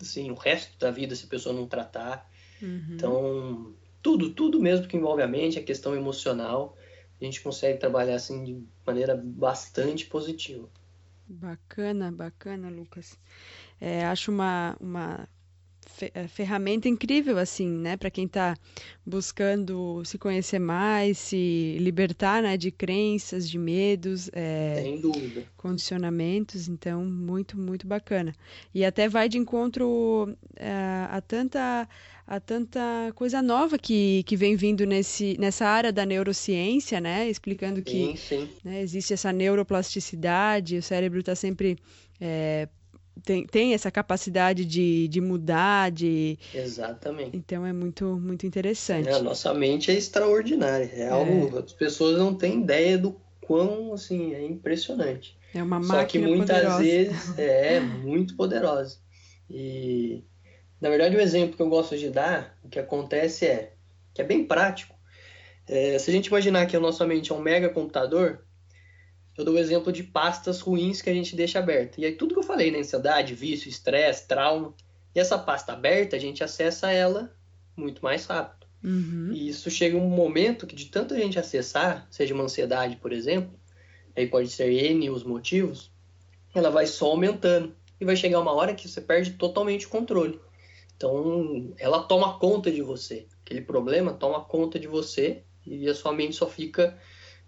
assim, 0.00 0.30
o 0.30 0.34
resto 0.34 0.78
da 0.78 0.90
vida 0.90 1.14
se 1.14 1.24
a 1.24 1.28
pessoa 1.28 1.54
não 1.54 1.66
tratar. 1.66 2.30
Uhum. 2.60 2.86
Então, 2.90 3.74
tudo, 4.02 4.30
tudo 4.30 4.60
mesmo 4.60 4.86
que 4.86 4.96
envolve 4.96 5.22
a 5.22 5.26
mente, 5.26 5.58
a 5.58 5.62
questão 5.62 5.94
emocional, 5.94 6.76
a 7.20 7.24
gente 7.24 7.40
consegue 7.40 7.78
trabalhar 7.78 8.14
assim 8.14 8.44
de 8.44 8.62
maneira 8.86 9.16
bastante 9.16 10.06
positiva. 10.06 10.68
Bacana, 11.28 12.10
bacana, 12.10 12.70
Lucas. 12.70 13.18
É, 13.80 14.06
acho 14.06 14.30
uma, 14.32 14.76
uma 14.80 15.28
ferramenta 16.28 16.88
incrível, 16.88 17.38
assim, 17.38 17.68
né? 17.68 17.96
Para 17.96 18.10
quem 18.10 18.26
está 18.26 18.56
buscando 19.04 20.02
se 20.04 20.18
conhecer 20.18 20.58
mais, 20.58 21.18
se 21.18 21.76
libertar 21.80 22.42
né, 22.42 22.56
de 22.56 22.70
crenças, 22.70 23.48
de 23.48 23.58
medos, 23.58 24.30
é, 24.32 24.98
condicionamentos. 25.56 26.68
Então, 26.68 27.04
muito, 27.04 27.58
muito 27.58 27.86
bacana. 27.86 28.34
E 28.74 28.84
até 28.84 29.08
vai 29.08 29.28
de 29.28 29.38
encontro 29.38 30.36
é, 30.56 30.70
a 31.10 31.20
tanta 31.20 31.88
a 32.30 32.38
tanta 32.38 33.10
coisa 33.14 33.40
nova 33.40 33.78
que, 33.78 34.22
que 34.24 34.36
vem 34.36 34.54
vindo 34.54 34.84
nesse, 34.84 35.34
nessa 35.38 35.64
área 35.66 35.90
da 35.90 36.04
neurociência, 36.04 37.00
né? 37.00 37.28
Explicando 37.30 37.80
que 37.80 37.90
sim, 37.90 38.16
sim. 38.16 38.48
Né, 38.62 38.82
existe 38.82 39.14
essa 39.14 39.32
neuroplasticidade, 39.32 40.76
o 40.76 40.82
cérebro 40.82 41.20
está 41.20 41.34
sempre 41.34 41.78
é, 42.20 42.68
tem, 43.24 43.46
tem 43.46 43.74
essa 43.74 43.90
capacidade 43.90 44.64
de, 44.64 45.08
de 45.08 45.20
mudar, 45.20 45.90
de... 45.90 46.38
Exatamente. 46.54 47.36
Então 47.36 47.64
é 47.64 47.72
muito, 47.72 48.04
muito 48.20 48.46
interessante. 48.46 49.08
É, 49.08 49.12
a 49.14 49.22
nossa 49.22 49.52
mente 49.54 49.90
é 49.90 49.94
extraordinária. 49.94 50.90
É, 50.92 51.02
é 51.02 51.08
algo... 51.08 51.58
As 51.58 51.72
pessoas 51.72 52.18
não 52.18 52.34
têm 52.34 52.62
ideia 52.62 52.98
do 52.98 53.20
quão, 53.40 53.94
assim, 53.94 54.34
é 54.34 54.44
impressionante. 54.44 55.38
É 55.54 55.62
uma 55.62 55.80
máquina 55.80 56.00
Só 56.00 56.06
que 56.06 56.18
muitas 56.18 56.56
poderosa. 56.56 56.82
vezes 56.82 57.38
é 57.38 57.80
muito 57.80 58.36
poderosa. 58.36 58.98
E, 59.50 60.22
na 60.80 60.90
verdade, 60.90 61.16
o 61.16 61.20
exemplo 61.20 61.56
que 61.56 61.62
eu 61.62 61.68
gosto 61.68 61.96
de 61.96 62.10
dar, 62.10 62.58
o 62.62 62.68
que 62.68 62.78
acontece 62.78 63.46
é, 63.46 63.72
que 64.12 64.20
é 64.20 64.24
bem 64.24 64.44
prático. 64.44 64.94
É, 65.66 65.98
se 65.98 66.10
a 66.10 66.12
gente 66.12 66.26
imaginar 66.26 66.66
que 66.66 66.76
a 66.76 66.80
nossa 66.80 67.06
mente 67.06 67.32
é 67.32 67.34
um 67.34 67.40
mega 67.40 67.68
computador, 67.68 68.44
eu 69.38 69.44
dou 69.44 69.54
o 69.54 69.58
exemplo 69.58 69.92
de 69.92 70.02
pastas 70.02 70.60
ruins 70.60 71.00
que 71.00 71.08
a 71.08 71.14
gente 71.14 71.36
deixa 71.36 71.60
aberta. 71.60 72.00
E 72.00 72.04
aí 72.04 72.12
tudo 72.12 72.34
que 72.34 72.40
eu 72.40 72.44
falei, 72.44 72.72
né? 72.72 72.80
Ansiedade, 72.80 73.36
vício, 73.36 73.68
estresse, 73.68 74.26
trauma. 74.26 74.74
E 75.14 75.20
essa 75.20 75.38
pasta 75.38 75.72
aberta, 75.72 76.16
a 76.16 76.18
gente 76.18 76.42
acessa 76.42 76.90
ela 76.90 77.32
muito 77.76 78.02
mais 78.02 78.26
rápido. 78.26 78.66
Uhum. 78.82 79.30
E 79.32 79.48
isso 79.48 79.70
chega 79.70 79.96
um 79.96 80.08
momento 80.08 80.66
que 80.66 80.74
de 80.74 80.86
tanta 80.86 81.16
gente 81.16 81.38
acessar, 81.38 82.08
seja 82.10 82.34
uma 82.34 82.44
ansiedade, 82.44 82.96
por 82.96 83.12
exemplo, 83.12 83.56
aí 84.16 84.26
pode 84.26 84.48
ser 84.48 84.72
N 84.72 85.08
os 85.08 85.22
motivos, 85.22 85.92
ela 86.52 86.70
vai 86.70 86.86
só 86.86 87.06
aumentando. 87.06 87.72
E 88.00 88.04
vai 88.04 88.16
chegar 88.16 88.40
uma 88.40 88.52
hora 88.52 88.74
que 88.74 88.88
você 88.88 89.00
perde 89.00 89.32
totalmente 89.32 89.86
o 89.86 89.88
controle. 89.88 90.40
Então, 90.96 91.72
ela 91.78 92.02
toma 92.02 92.38
conta 92.38 92.72
de 92.72 92.82
você. 92.82 93.26
Aquele 93.44 93.60
problema 93.60 94.12
toma 94.12 94.44
conta 94.44 94.80
de 94.80 94.88
você 94.88 95.42
e 95.64 95.88
a 95.88 95.94
sua 95.94 96.12
mente 96.12 96.34
só 96.34 96.48
fica, 96.48 96.98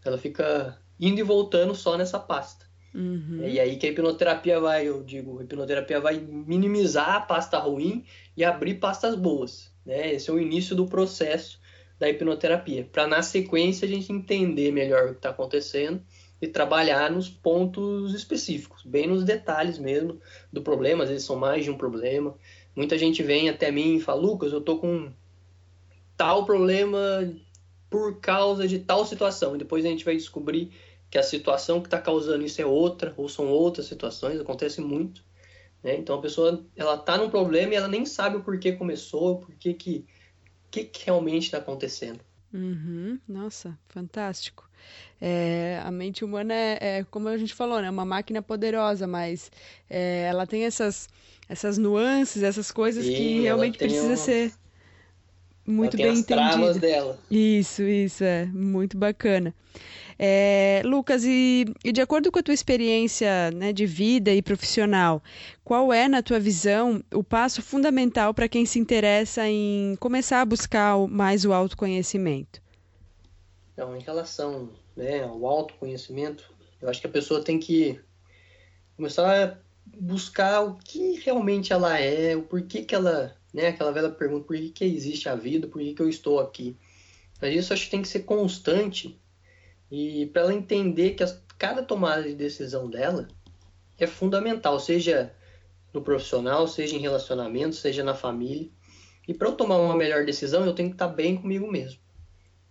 ela 0.05 0.19
fica 0.19 0.81
indo 1.01 1.19
e 1.19 1.23
voltando 1.23 1.75
só 1.75 1.97
nessa 1.97 2.19
pasta. 2.19 2.67
Uhum. 2.95 3.45
E 3.45 3.59
aí 3.59 3.77
que 3.77 3.87
a 3.87 3.91
hipnoterapia 3.91 4.61
vai, 4.61 4.87
eu 4.87 5.03
digo, 5.03 5.39
a 5.39 5.43
hipnoterapia 5.43 6.01
vai 6.01 6.19
minimizar 6.19 7.17
a 7.17 7.21
pasta 7.21 7.59
ruim 7.59 8.05
e 8.37 8.45
abrir 8.45 8.75
pastas 8.75 9.15
boas. 9.15 9.73
Né? 9.87 10.13
Esse 10.13 10.29
é 10.29 10.33
o 10.33 10.39
início 10.41 10.77
do 10.77 10.87
processo 10.87 11.59
da 11.99 12.09
hipnoterapia, 12.09 12.89
para 12.91 13.07
na 13.07 13.23
sequência 13.23 13.87
a 13.87 13.89
gente 13.89 14.11
entender 14.11 14.73
melhor 14.73 15.05
o 15.05 15.09
que 15.11 15.19
está 15.19 15.31
acontecendo 15.31 16.03
e 16.41 16.49
trabalhar 16.49 17.11
nos 17.11 17.29
pontos 17.29 18.15
específicos, 18.15 18.83
bem 18.83 19.07
nos 19.07 19.23
detalhes 19.23 19.79
mesmo 19.79 20.19
do 20.51 20.63
problema, 20.63 21.05
às 21.05 21.11
vezes 21.11 21.27
são 21.27 21.37
mais 21.37 21.63
de 21.63 21.71
um 21.71 21.77
problema. 21.77 22.35
Muita 22.75 22.97
gente 22.97 23.23
vem 23.23 23.51
até 23.51 23.71
mim 23.71 23.97
e 23.97 24.01
fala, 24.01 24.23
Lucas, 24.23 24.51
eu 24.51 24.63
tô 24.63 24.79
com 24.79 25.13
tal 26.17 26.47
problema 26.47 26.99
por 27.91 28.19
causa 28.21 28.67
de 28.67 28.79
tal 28.79 29.05
situação, 29.05 29.55
e 29.55 29.59
depois 29.59 29.85
a 29.85 29.89
gente 29.89 30.05
vai 30.05 30.17
descobrir 30.17 30.71
que 31.11 31.19
a 31.19 31.23
situação 31.23 31.81
que 31.81 31.89
está 31.89 32.01
causando 32.01 32.45
isso 32.45 32.63
é 32.63 32.67
outra, 32.67 33.13
ou 33.17 33.29
são 33.29 33.49
outras 33.49 33.87
situações, 33.87 34.41
acontece 34.41 34.81
muito. 34.81 35.25
Né? 35.83 35.97
Então 35.97 36.17
a 36.17 36.23
pessoa 36.23 36.65
ela 36.77 36.95
está 36.95 37.19
num 37.19 37.31
problema 37.31 37.73
e 37.73 37.77
ela 37.77 37.89
nem 37.89 38.07
sabe 38.07 38.37
o 38.37 38.43
porquê 38.43 38.73
começou, 38.73 39.33
o 39.33 39.39
porquê 39.41 39.75
que 39.75 40.07
que, 40.71 40.85
que 40.85 41.07
realmente 41.07 41.45
está 41.45 41.59
acontecendo. 41.59 42.21
Uhum, 42.53 43.19
nossa, 43.29 43.79
fantástico. 43.89 44.69
É, 45.21 45.81
a 45.85 45.91
mente 45.91 46.25
humana 46.25 46.55
é, 46.55 46.79
é, 46.81 47.05
como 47.05 47.29
a 47.29 47.37
gente 47.37 47.55
falou, 47.55 47.81
né, 47.81 47.91
uma 47.91 48.05
máquina 48.05 48.41
poderosa, 48.41 49.07
mas 49.07 49.51
é, 49.89 50.23
ela 50.29 50.47
tem 50.47 50.65
essas, 50.65 51.09
essas 51.49 51.77
nuances, 51.77 52.43
essas 52.43 52.71
coisas 52.71 53.05
Sim, 53.05 53.15
que 53.15 53.41
realmente 53.43 53.79
precisa 53.79 54.09
uma... 54.09 54.17
ser 54.17 54.53
muito 55.67 55.97
bem 55.97 56.19
entendida. 56.19 56.75
dela. 56.75 57.19
Isso, 57.31 57.83
isso 57.83 58.25
é 58.25 58.47
muito 58.47 58.97
bacana. 58.97 59.55
É, 60.19 60.83
Lucas, 60.85 61.25
e, 61.25 61.65
e, 61.83 61.93
de 61.93 62.01
acordo 62.03 62.31
com 62.31 62.39
a 62.39 62.43
tua 62.43 62.53
experiência 62.53 63.51
né, 63.53 63.73
de 63.73 63.87
vida 63.87 64.31
e 64.31 64.43
profissional, 64.43 65.23
qual 65.65 65.91
é, 65.93 66.09
na 66.09 66.23
tua 66.23 66.39
visão, 66.39 67.03
o 67.15 67.25
passo 67.25 67.63
fundamental 67.63 68.35
para 68.35 68.47
quem 68.47 68.67
se 68.67 68.79
interessa 68.79 69.49
em 69.49 69.97
começar 69.99 70.43
a 70.43 70.45
buscar 70.45 70.99
mais 71.09 71.47
o 71.47 71.55
autoconhecimento? 71.55 72.61
Então, 73.73 73.97
em 73.97 74.01
relação 74.01 74.69
né, 74.95 75.23
ao 75.23 75.47
autoconhecimento, 75.47 76.53
eu 76.83 76.91
acho 76.91 77.01
que 77.01 77.07
a 77.07 77.11
pessoa 77.11 77.43
tem 77.43 77.59
que 77.59 77.99
começar 78.97 79.43
a 79.43 79.57
buscar 79.99 80.61
o 80.61 80.75
que 80.75 81.19
realmente 81.21 81.73
ela 81.73 81.99
é, 81.99 82.37
o 82.37 82.43
porquê 82.43 82.83
que 82.83 82.95
ela, 82.95 83.35
né, 83.53 83.69
aquela 83.69 83.93
velha 83.93 84.11
pergunta, 84.11 84.47
por 84.47 84.57
que, 84.57 84.71
que 84.71 84.85
existe 84.85 85.29
a 85.29 85.35
vida, 85.35 85.67
por 85.67 85.81
que, 85.81 85.95
que 85.95 86.03
eu 86.03 86.09
estou 86.09 86.41
aqui. 86.41 86.77
Mas 87.41 87.55
isso 87.55 87.73
acho 87.73 87.85
que 87.85 87.91
tem 87.91 88.03
que 88.03 88.09
ser 88.09 88.21
constante 88.21 89.19
e 89.91 90.27
para 90.27 90.43
ela 90.43 90.55
entender 90.55 91.11
que 91.11 91.25
cada 91.59 91.83
tomada 91.83 92.23
de 92.23 92.35
decisão 92.35 92.89
dela 92.89 93.27
é 93.99 94.07
fundamental, 94.07 94.79
seja 94.79 95.35
no 95.93 96.01
profissional, 96.01 96.69
seja 96.69 96.97
em 96.97 97.01
relacionamento, 97.01 97.75
seja 97.75 98.05
na 98.05 98.15
família. 98.15 98.69
E 99.27 99.35
para 99.35 99.49
eu 99.49 99.57
tomar 99.57 99.77
uma 99.79 99.97
melhor 99.97 100.25
decisão, 100.25 100.65
eu 100.65 100.75
tenho 100.75 100.91
que 100.91 100.95
estar 100.95 101.09
tá 101.09 101.13
bem 101.13 101.37
comigo 101.37 101.71
mesmo. 101.71 102.01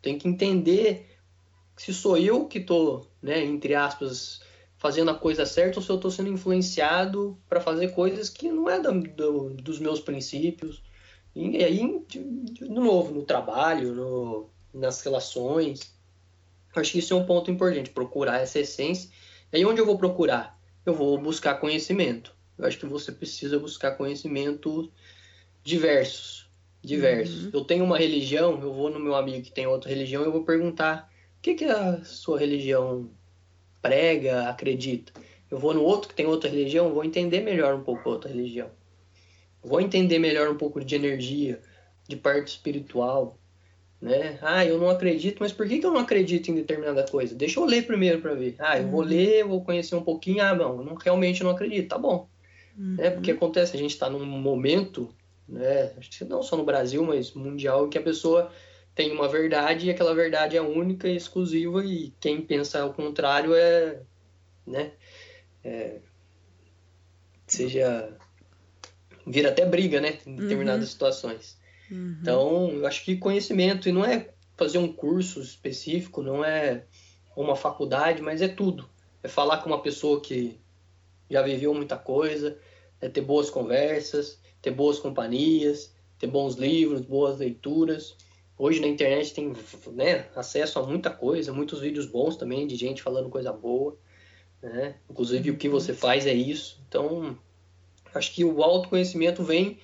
Tenho 0.01 0.17
que 0.17 0.27
entender 0.27 1.17
se 1.75 1.93
sou 1.93 2.17
eu 2.17 2.45
que 2.45 2.59
estou, 2.59 3.09
né, 3.21 3.43
entre 3.43 3.75
aspas, 3.75 4.41
fazendo 4.79 5.11
a 5.11 5.13
coisa 5.13 5.45
certa 5.45 5.77
ou 5.77 5.83
se 5.83 5.89
eu 5.89 5.97
estou 5.97 6.09
sendo 6.09 6.29
influenciado 6.29 7.37
para 7.49 7.59
fazer 7.59 7.89
coisas 7.89 8.29
que 8.29 8.49
não 8.49 8.69
é 8.69 8.79
do, 8.79 9.01
do, 9.01 9.49
dos 9.53 9.77
meus 9.77 9.99
princípios. 9.99 10.81
E 11.35 11.63
aí, 11.63 12.01
de, 12.07 12.23
de 12.23 12.69
novo, 12.69 13.13
no 13.13 13.23
trabalho, 13.23 13.93
no, 13.93 14.49
nas 14.73 15.01
relações. 15.01 15.93
Acho 16.73 16.93
que 16.93 16.99
isso 16.99 17.13
é 17.13 17.17
um 17.17 17.25
ponto 17.25 17.51
importante, 17.51 17.89
procurar 17.89 18.39
essa 18.39 18.57
essência. 18.57 19.09
E 19.51 19.57
aí 19.57 19.65
onde 19.65 19.81
eu 19.81 19.85
vou 19.85 19.97
procurar? 19.97 20.57
Eu 20.85 20.93
vou 20.93 21.17
buscar 21.17 21.55
conhecimento. 21.55 22.33
Eu 22.57 22.65
acho 22.65 22.79
que 22.79 22.85
você 22.85 23.11
precisa 23.11 23.59
buscar 23.59 23.91
conhecimento 23.97 24.89
diversos. 25.61 26.49
Diversos. 26.81 27.45
Uhum. 27.45 27.51
Eu 27.53 27.65
tenho 27.65 27.83
uma 27.83 27.97
religião, 27.97 28.61
eu 28.61 28.73
vou 28.73 28.89
no 28.89 28.99
meu 28.99 29.15
amigo 29.15 29.43
que 29.43 29.51
tem 29.51 29.67
outra 29.67 29.89
religião, 29.89 30.23
eu 30.23 30.31
vou 30.31 30.45
perguntar 30.45 31.11
o 31.37 31.41
que, 31.41 31.53
que 31.55 31.65
a 31.65 32.01
sua 32.05 32.39
religião 32.39 33.09
prega, 33.81 34.49
acredita. 34.49 35.11
Eu 35.49 35.57
vou 35.57 35.73
no 35.73 35.83
outro 35.83 36.09
que 36.09 36.15
tem 36.15 36.25
outra 36.25 36.49
religião, 36.49 36.93
vou 36.93 37.03
entender 37.03 37.41
melhor 37.41 37.75
um 37.75 37.83
pouco 37.83 38.07
a 38.09 38.13
outra 38.13 38.29
religião. 38.29 38.69
Vou 39.63 39.81
entender 39.81 40.19
melhor 40.19 40.49
um 40.49 40.55
pouco 40.55 40.83
de 40.83 40.95
energia, 40.95 41.59
de 42.07 42.15
parte 42.15 42.49
espiritual 42.49 43.39
né? 44.01 44.39
Ah, 44.41 44.65
eu 44.65 44.77
não 44.77 44.89
acredito, 44.89 45.37
mas 45.39 45.51
por 45.51 45.67
que, 45.67 45.79
que 45.79 45.85
eu 45.85 45.91
não 45.91 45.99
acredito 45.99 46.49
em 46.49 46.55
determinada 46.55 47.05
coisa? 47.05 47.35
Deixa 47.35 47.59
eu 47.59 47.65
ler 47.65 47.85
primeiro 47.85 48.21
para 48.21 48.33
ver. 48.33 48.55
Ah, 48.57 48.77
eu 48.77 48.85
uhum. 48.85 48.91
vou 48.91 49.01
ler, 49.01 49.43
vou 49.43 49.63
conhecer 49.63 49.95
um 49.95 50.01
pouquinho. 50.01 50.41
Ah, 50.41 50.55
não, 50.55 50.77
eu 50.77 50.83
não, 50.85 50.95
realmente 50.95 51.43
não 51.43 51.51
acredito. 51.51 51.89
Tá 51.89 51.97
bom. 51.97 52.27
Uhum. 52.77 52.95
É 52.97 53.09
porque 53.09 53.31
acontece, 53.31 53.75
a 53.75 53.79
gente 53.79 53.91
está 53.91 54.09
num 54.09 54.25
momento, 54.25 55.13
né? 55.47 55.91
Acho 55.97 56.09
que 56.09 56.23
não 56.23 56.41
só 56.41 56.55
no 56.55 56.63
Brasil, 56.63 57.03
mas 57.03 57.33
mundial, 57.33 57.89
que 57.89 57.97
a 57.97 58.01
pessoa 58.01 58.49
tem 58.99 59.13
uma 59.13 59.29
verdade 59.29 59.85
e 59.85 59.89
aquela 59.89 60.13
verdade 60.13 60.57
é 60.57 60.61
única 60.61 61.07
e 61.07 61.15
exclusiva 61.15 61.85
e 61.85 62.13
quem 62.19 62.41
pensa 62.41 62.81
ao 62.81 62.93
contrário 62.93 63.55
é, 63.55 64.01
né? 64.67 64.91
É, 65.63 65.99
seja 67.47 68.13
vira 69.25 69.51
até 69.51 69.65
briga, 69.65 70.01
né? 70.01 70.19
Em 70.25 70.35
determinadas 70.35 70.83
uhum. 70.83 70.91
situações. 70.91 71.57
Uhum. 71.89 72.17
Então, 72.19 72.69
eu 72.71 72.85
acho 72.85 73.05
que 73.05 73.15
conhecimento, 73.15 73.87
e 73.87 73.93
não 73.93 74.03
é 74.03 74.31
fazer 74.57 74.79
um 74.79 74.91
curso 74.91 75.39
específico, 75.39 76.21
não 76.21 76.43
é 76.43 76.83
uma 77.37 77.55
faculdade, 77.55 78.21
mas 78.21 78.41
é 78.41 78.49
tudo. 78.49 78.89
É 79.23 79.29
falar 79.29 79.59
com 79.59 79.69
uma 79.69 79.81
pessoa 79.81 80.19
que 80.19 80.59
já 81.31 81.41
viveu 81.41 81.73
muita 81.73 81.97
coisa, 81.97 82.59
é 82.99 83.07
ter 83.07 83.21
boas 83.21 83.49
conversas, 83.49 84.37
ter 84.61 84.71
boas 84.71 84.99
companhias, 84.99 85.95
ter 86.19 86.27
bons 86.27 86.55
livros, 86.55 86.99
boas 86.99 87.37
leituras. 87.37 88.17
Hoje 88.59 88.81
na 88.81 88.87
internet 88.87 89.33
tem 89.33 89.53
né, 89.93 90.27
acesso 90.35 90.79
a 90.79 90.83
muita 90.85 91.09
coisa, 91.09 91.53
muitos 91.53 91.79
vídeos 91.79 92.05
bons 92.05 92.35
também 92.35 92.67
de 92.67 92.75
gente 92.75 93.01
falando 93.01 93.29
coisa 93.29 93.53
boa. 93.53 93.97
Né? 94.61 94.97
Inclusive 95.09 95.51
o 95.51 95.57
que 95.57 95.69
você 95.69 95.93
faz 95.93 96.27
é 96.27 96.33
isso. 96.33 96.83
Então, 96.85 97.37
acho 98.13 98.35
que 98.35 98.43
o 98.43 98.61
autoconhecimento 98.61 99.43
vem 99.43 99.79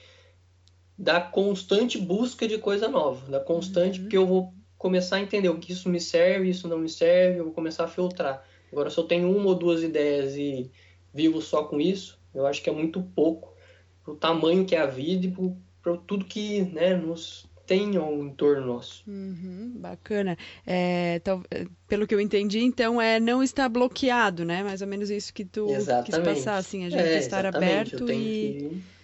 da 0.98 1.22
constante 1.22 1.98
busca 1.98 2.46
de 2.50 2.58
coisa 2.58 2.90
nova, 2.90 3.32
da 3.32 3.40
constante, 3.40 3.98
uhum. 3.98 4.04
porque 4.04 4.18
eu 4.18 4.28
vou 4.28 4.54
começar 4.78 5.16
a 5.16 5.22
entender 5.22 5.48
o 5.48 5.58
que 5.58 5.72
isso 5.72 5.88
me 5.88 6.02
serve, 6.02 6.50
isso 6.50 6.68
não 6.68 6.78
me 6.78 6.90
serve, 6.90 7.40
eu 7.40 7.46
vou 7.46 7.54
começar 7.54 7.86
a 7.86 7.88
filtrar. 7.88 8.46
Agora, 8.70 8.90
se 8.90 8.98
eu 8.98 9.06
tenho 9.06 9.34
uma 9.34 9.48
ou 9.48 9.56
duas 9.56 9.84
ideias 9.84 10.36
e 10.36 10.70
vivo 11.14 11.42
só 11.42 11.64
com 11.64 11.80
isso, 11.80 12.20
eu 12.34 12.46
acho 12.46 12.62
que 12.62 12.70
é 12.70 12.74
muito 12.74 13.02
pouco 13.02 13.56
para 14.04 14.14
o 14.14 14.18
tamanho 14.18 14.66
que 14.66 14.76
é 14.76 14.82
a 14.82 14.86
vida 14.86 15.28
e 15.28 15.34
para 15.82 15.96
tudo 15.96 16.26
que 16.26 16.62
né, 16.64 16.94
nos 16.94 17.46
tem 17.66 17.96
ao 17.98 18.14
entorno 18.24 18.66
nosso. 18.66 19.04
Uhum, 19.08 19.74
bacana. 19.76 20.38
É, 20.66 21.16
então, 21.16 21.44
pelo 21.88 22.06
que 22.08 22.14
eu 22.14 22.20
entendi, 22.20 22.60
então, 22.60 23.02
é 23.02 23.20
não 23.20 23.42
estar 23.42 23.68
bloqueado, 23.70 24.46
né? 24.46 24.64
Mais 24.64 24.82
ou 24.82 24.88
menos 24.88 25.10
isso 25.10 25.34
que 25.34 25.46
tu 25.46 25.70
exatamente. 25.70 26.12
quis 26.12 26.20
passar, 26.20 26.58
assim, 26.58 26.86
a 26.86 26.90
gente 26.90 27.02
é, 27.02 27.18
estar 27.18 27.46
aberto 27.46 28.12
e... 28.12 28.70
Que 28.70 28.95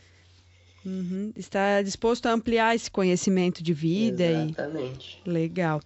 Uhum. 0.84 1.32
Está 1.36 1.82
disposto 1.82 2.26
a 2.26 2.32
ampliar 2.32 2.76
esse 2.76 2.90
conhecimento 2.90 3.62
de 3.62 3.74
vida. 3.74 4.24
Exatamente. 4.24 5.22
E... 5.26 5.30
Legal. 5.30 5.82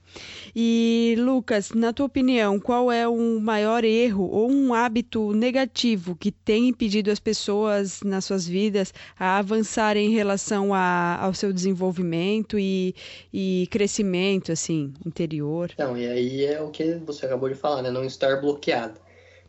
E, 0.56 1.16
Lucas, 1.18 1.72
na 1.72 1.92
tua 1.92 2.06
opinião, 2.06 2.60
qual 2.60 2.92
é 2.92 3.08
o 3.08 3.40
maior 3.40 3.84
erro 3.84 4.30
ou 4.30 4.50
um 4.50 4.74
hábito 4.74 5.34
negativo 5.34 6.16
que 6.16 6.32
tem 6.32 6.70
impedido 6.70 7.12
as 7.12 7.20
pessoas 7.20 8.02
nas 8.04 8.26
suas 8.26 8.48
vidas 8.48 8.94
a 9.20 9.38
avançarem 9.38 10.08
em 10.08 10.14
relação 10.14 10.74
a, 10.74 11.18
ao 11.20 11.34
seu 11.34 11.52
desenvolvimento 11.52 12.58
e, 12.58 12.96
e 13.34 13.68
crescimento, 13.70 14.52
assim, 14.52 14.94
interior? 15.06 15.72
Então, 15.74 15.98
e 15.98 16.08
aí 16.08 16.46
é 16.46 16.62
o 16.62 16.70
que 16.70 16.96
você 17.06 17.26
acabou 17.26 17.50
de 17.50 17.56
falar, 17.56 17.82
né? 17.82 17.92
Não 17.92 18.06
estar 18.06 18.40
bloqueado. 18.40 19.00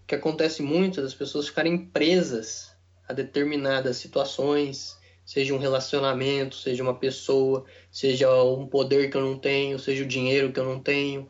O 0.02 0.06
que 0.06 0.14
acontece 0.14 0.62
muito 0.62 1.00
é 1.00 1.04
as 1.04 1.14
pessoas 1.14 1.48
ficarem 1.48 1.78
presas 1.78 2.70
a 3.08 3.12
determinadas 3.12 3.96
situações, 3.96 4.95
seja 5.26 5.52
um 5.52 5.59
relacionamento, 5.59 6.54
seja 6.54 6.85
uma 6.85 6.95
pessoa, 6.95 7.64
seja 7.90 8.33
um 8.45 8.64
poder 8.66 9.11
que 9.11 9.16
eu 9.16 9.21
não 9.21 9.37
tenho, 9.37 9.76
seja 9.76 10.04
o 10.04 10.06
dinheiro 10.06 10.52
que 10.52 10.61
eu 10.61 10.64
não 10.64 10.80
tenho, 10.80 11.28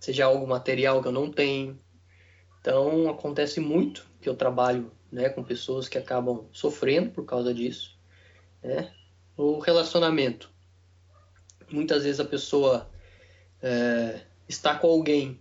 seja 0.00 0.24
algo 0.24 0.46
material 0.46 1.02
que 1.02 1.08
eu 1.08 1.12
não 1.12 1.30
tenho. 1.30 1.78
Então 2.60 3.08
acontece 3.10 3.60
muito 3.60 4.08
que 4.22 4.28
eu 4.28 4.34
trabalho 4.34 4.90
né, 5.12 5.28
com 5.28 5.44
pessoas 5.44 5.88
que 5.88 5.98
acabam 5.98 6.48
sofrendo 6.52 7.10
por 7.10 7.26
causa 7.26 7.52
disso. 7.52 7.98
Né? 8.62 8.90
O 9.36 9.58
relacionamento. 9.58 10.50
Muitas 11.70 12.04
vezes 12.04 12.18
a 12.18 12.24
pessoa 12.24 12.90
é, 13.62 14.22
está 14.48 14.74
com 14.74 14.86
alguém, 14.86 15.38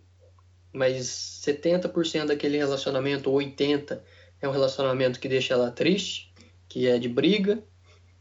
mas 0.74 1.06
70% 1.46 2.25
daquele 2.25 2.58
relacionamento, 2.58 3.32
ou 3.32 3.38
80%, 3.38 4.01
é 4.41 4.48
um 4.48 4.51
relacionamento 4.51 5.20
que 5.20 5.29
deixa 5.29 5.53
ela 5.53 5.72
triste, 5.72 6.34
que 6.67 6.86
é 6.86 7.00
de 7.00 7.08
briga, 7.08 7.63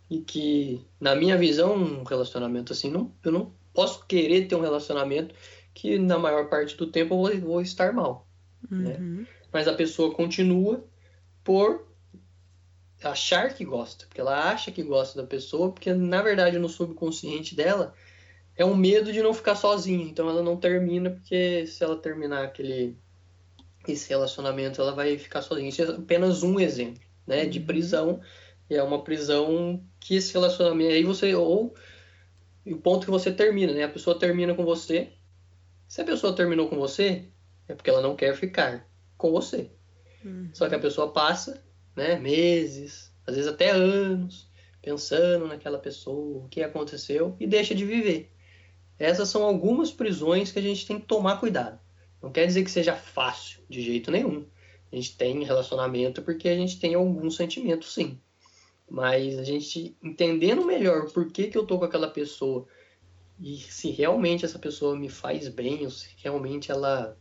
e 0.09 0.21
que, 0.21 0.87
na 1.01 1.15
minha 1.15 1.37
visão, 1.37 1.75
um 1.75 2.05
relacionamento 2.05 2.73
assim, 2.73 2.91
não, 2.91 3.13
eu 3.25 3.33
não 3.33 3.53
posso 3.75 4.07
querer 4.07 4.47
ter 4.47 4.55
um 4.55 4.61
relacionamento 4.61 5.35
que 5.75 5.99
na 5.99 6.19
maior 6.19 6.49
parte 6.49 6.77
do 6.77 6.87
tempo 6.87 7.15
eu 7.15 7.19
vou, 7.19 7.41
vou 7.49 7.61
estar 7.61 7.93
mal. 7.93 8.27
Né? 8.71 8.97
Uhum. 8.99 9.17
Né? 9.21 9.27
Mas 9.53 9.69
a 9.69 9.75
pessoa 9.75 10.15
continua 10.15 10.85
por 11.45 11.87
achar 13.03 13.53
que 13.55 13.65
gosta, 13.65 14.07
porque 14.07 14.21
ela 14.21 14.51
acha 14.51 14.71
que 14.71 14.83
gosta 14.83 15.21
da 15.21 15.27
pessoa, 15.27 15.71
porque 15.71 15.93
na 15.93 16.23
verdade 16.23 16.59
no 16.59 16.69
subconsciente 16.69 17.55
dela 17.55 17.95
é 18.57 18.65
um 18.65 18.75
medo 18.75 19.13
de 19.13 19.23
não 19.23 19.35
ficar 19.35 19.55
sozinha. 19.55 20.05
Então 20.05 20.29
ela 20.29 20.43
não 20.43 20.57
termina, 20.57 21.11
porque 21.11 21.67
se 21.67 21.85
ela 21.85 21.97
terminar 21.97 22.45
aquele 22.45 22.97
esse 23.87 24.09
relacionamento, 24.09 24.81
ela 24.81 24.93
vai 24.93 25.17
ficar 25.17 25.43
sozinha. 25.43 25.69
Isso 25.69 25.83
é 25.83 25.95
apenas 25.95 26.43
um 26.43 26.59
exemplo, 26.59 27.03
né? 27.27 27.45
De 27.45 27.61
uhum. 27.61 27.67
E 28.69 28.75
é 28.75 28.83
uma 28.83 29.03
prisão 29.03 29.83
que 30.01 30.17
esse 30.17 30.33
relacionamento. 30.33 30.93
Aí 30.93 31.05
você. 31.05 31.35
Ou. 31.35 31.75
O 32.65 32.77
ponto 32.79 33.05
que 33.05 33.11
você 33.11 33.31
termina, 33.31 33.73
né? 33.73 33.85
A 33.85 33.89
pessoa 33.89 34.19
termina 34.19 34.55
com 34.55 34.65
você. 34.65 35.13
Se 35.87 36.01
a 36.01 36.05
pessoa 36.05 36.35
terminou 36.35 36.69
com 36.69 36.77
você, 36.77 37.29
é 37.69 37.75
porque 37.75 37.91
ela 37.91 38.03
não 38.03 38.17
quer 38.17 38.35
ficar 38.35 38.89
com 39.17 39.31
você. 39.31 39.71
Uhum. 40.25 40.51
Só 40.53 40.69
que 40.69 40.75
a 40.75 40.79
pessoa 40.81 41.13
passa, 41.13 41.63
né? 41.95 42.19
Meses, 42.19 43.13
às 43.25 43.37
vezes 43.37 43.51
até 43.51 43.71
anos, 43.71 44.51
pensando 44.83 45.47
naquela 45.47 45.79
pessoa, 45.79 46.45
o 46.45 46.49
que 46.49 46.63
aconteceu, 46.63 47.37
e 47.39 47.47
deixa 47.47 47.75
de 47.75 47.85
viver. 47.85 48.33
Essas 48.99 49.29
são 49.29 49.43
algumas 49.45 49.91
prisões 49.91 50.51
que 50.51 50.59
a 50.59 50.63
gente 50.63 50.87
tem 50.87 50.99
que 50.99 51.07
tomar 51.07 51.39
cuidado. 51.39 51.79
Não 52.23 52.33
quer 52.33 52.47
dizer 52.47 52.65
que 52.65 52.71
seja 52.71 52.95
fácil, 52.95 53.63
de 53.69 53.83
jeito 53.83 54.11
nenhum. 54.11 54.47
A 54.91 54.97
gente 54.97 55.17
tem 55.17 55.45
relacionamento 55.45 56.23
porque 56.23 56.49
a 56.49 56.57
gente 56.57 56.79
tem 56.81 56.95
algum 56.95 57.31
sentimento, 57.31 57.85
sim. 57.85 58.21
Mas 58.89 59.39
a 59.39 59.45
gente 59.45 59.97
entendendo 60.03 60.65
melhor 60.65 61.11
por 61.11 61.31
que, 61.31 61.49
que 61.49 61.59
eu 61.59 61.67
tô 61.67 61.79
com 61.79 61.85
aquela 61.85 62.09
pessoa 62.09 62.67
e 63.41 63.59
se 63.59 63.91
realmente 63.91 64.45
essa 64.45 64.59
pessoa 64.59 64.97
me 64.97 65.09
faz 65.09 65.49
bem, 65.49 65.85
ou 65.85 65.91
se 65.91 66.09
realmente 66.17 66.71
ela. 66.71 67.17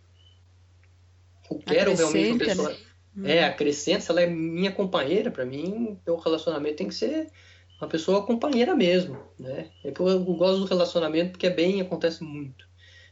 Eu 1.49 1.59
quero 1.59 1.93
realmente 1.93 2.31
uma 2.31 2.39
pessoa. 2.39 2.77
Né? 3.15 3.37
É, 3.37 3.43
acrescenta, 3.45 4.01
se 4.01 4.11
ela 4.11 4.21
é 4.21 4.27
minha 4.27 4.71
companheira, 4.71 5.31
para 5.31 5.45
mim, 5.45 5.97
o 6.05 6.15
relacionamento 6.15 6.77
tem 6.77 6.87
que 6.87 6.95
ser 6.95 7.31
uma 7.79 7.87
pessoa 7.87 8.25
companheira 8.25 8.75
mesmo, 8.75 9.17
né? 9.39 9.69
É 9.83 9.91
que 9.91 9.99
eu, 9.99 10.07
eu, 10.07 10.19
gosto 10.19 10.59
do 10.61 10.65
relacionamento 10.65 11.31
porque 11.31 11.47
é 11.47 11.49
bem, 11.49 11.81
acontece 11.81 12.23
muito. 12.23 12.67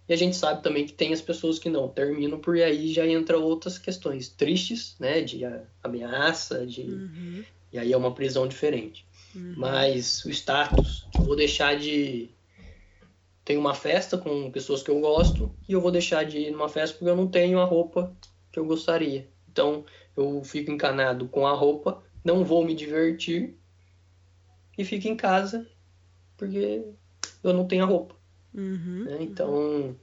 E 0.07 0.13
a 0.13 0.17
gente 0.17 0.35
sabe 0.35 0.61
também 0.61 0.85
que 0.85 0.91
tem 0.91 1.13
as 1.13 1.21
pessoas 1.21 1.57
que 1.57 1.69
não 1.69 1.87
terminam, 1.87 2.39
por 2.39 2.57
aí 2.57 2.91
já 2.91 3.07
entra 3.07 3.37
outras 3.37 3.77
questões 3.77 4.27
tristes, 4.27 4.97
né? 4.99 5.21
De 5.21 5.41
ameaça, 5.81 6.65
de... 6.65 6.81
Uhum. 6.81 7.43
E 7.73 7.79
aí 7.79 7.91
é 7.91 7.97
uma 7.97 8.13
prisão 8.13 8.47
diferente. 8.47 9.05
Uhum. 9.35 9.55
Mas 9.57 10.23
o 10.23 10.29
status, 10.29 11.07
eu 11.17 11.25
vou 11.25 11.35
deixar 11.35 11.75
de... 11.75 12.29
Tem 13.43 13.57
uma 13.57 13.73
festa 13.73 14.17
com 14.17 14.49
pessoas 14.51 14.81
que 14.81 14.89
eu 14.89 15.01
gosto 15.01 15.53
e 15.67 15.73
eu 15.73 15.81
vou 15.81 15.91
deixar 15.91 16.23
de 16.23 16.37
ir 16.37 16.51
numa 16.51 16.69
festa 16.69 16.95
porque 16.95 17.09
eu 17.09 17.15
não 17.15 17.27
tenho 17.27 17.59
a 17.59 17.65
roupa 17.65 18.15
que 18.51 18.59
eu 18.59 18.65
gostaria. 18.65 19.27
Então, 19.51 19.83
eu 20.15 20.41
fico 20.43 20.71
encanado 20.71 21.27
com 21.27 21.45
a 21.45 21.51
roupa, 21.51 22.01
não 22.23 22.45
vou 22.45 22.63
me 22.63 22.73
divertir 22.73 23.57
e 24.77 24.85
fico 24.85 25.07
em 25.07 25.15
casa 25.15 25.67
porque 26.37 26.83
eu 27.43 27.53
não 27.53 27.67
tenho 27.67 27.83
a 27.83 27.87
roupa. 27.87 28.15
Uhum, 28.53 29.05
né? 29.05 29.17
Então 29.21 29.95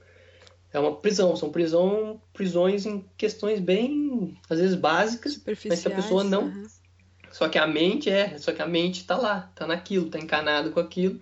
é 0.73 0.79
uma 0.79 0.95
prisão, 0.95 1.35
são 1.35 1.49
prisão, 1.49 2.21
prisões 2.33 2.85
em 2.85 3.05
questões 3.17 3.59
bem 3.59 4.37
às 4.49 4.59
vezes 4.59 4.75
básicas, 4.75 5.41
mas 5.45 5.81
que 5.81 5.87
a 5.87 5.95
pessoa 5.95 6.23
não. 6.23 6.43
Uhum. 6.45 6.67
Só 7.31 7.47
que 7.47 7.57
a 7.57 7.65
mente 7.65 8.09
é, 8.09 8.37
só 8.37 8.51
que 8.51 8.61
a 8.61 8.67
mente 8.67 9.05
tá 9.05 9.17
lá, 9.17 9.51
tá 9.55 9.65
naquilo, 9.65 10.09
tá 10.09 10.19
encanado 10.19 10.71
com 10.71 10.79
aquilo. 10.79 11.19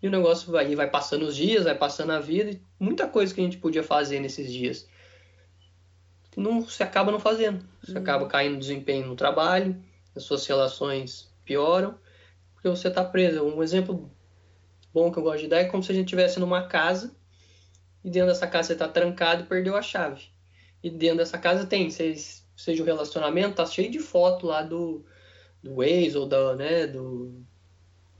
E 0.00 0.06
o 0.06 0.10
negócio 0.10 0.52
vai, 0.52 0.74
vai 0.74 0.88
passando 0.88 1.26
os 1.26 1.34
dias, 1.34 1.64
vai 1.64 1.74
passando 1.74 2.12
a 2.12 2.20
vida, 2.20 2.50
e 2.50 2.62
muita 2.78 3.08
coisa 3.08 3.34
que 3.34 3.40
a 3.40 3.44
gente 3.44 3.58
podia 3.58 3.82
fazer 3.82 4.20
nesses 4.20 4.52
dias 4.52 4.88
não 6.38 6.66
se 6.66 6.82
acaba 6.82 7.10
não 7.10 7.20
fazendo. 7.20 7.64
Você 7.82 7.92
uhum. 7.92 7.98
acaba 7.98 8.26
caindo 8.26 8.58
desempenho 8.58 9.06
no 9.06 9.16
trabalho, 9.16 9.76
as 10.14 10.22
suas 10.22 10.46
relações 10.46 11.32
pioram, 11.44 11.98
porque 12.54 12.68
você 12.68 12.88
está 12.88 13.04
preso. 13.04 13.42
Um 13.42 13.62
exemplo 13.62 14.10
bom 14.92 15.10
que 15.10 15.18
eu 15.18 15.22
gosto 15.22 15.40
de 15.40 15.48
dar 15.48 15.58
é 15.58 15.64
como 15.64 15.82
se 15.82 15.92
a 15.92 15.94
gente 15.94 16.06
estivesse 16.06 16.38
numa 16.40 16.66
casa 16.66 17.14
e 18.04 18.10
dentro 18.10 18.28
dessa 18.28 18.46
casa 18.46 18.68
você 18.68 18.72
está 18.74 18.88
trancado 18.88 19.42
e 19.42 19.46
perdeu 19.46 19.76
a 19.76 19.82
chave. 19.82 20.22
E 20.82 20.90
dentro 20.90 21.18
dessa 21.18 21.38
casa 21.38 21.66
tem, 21.66 21.90
seja 21.90 22.82
o 22.82 22.86
relacionamento, 22.86 23.56
tá 23.56 23.66
cheio 23.66 23.90
de 23.90 23.98
foto 23.98 24.46
lá 24.46 24.62
do, 24.62 25.04
do 25.62 25.82
ex 25.82 26.14
ou 26.14 26.26
da, 26.26 26.54
né, 26.54 26.86
do, 26.86 27.42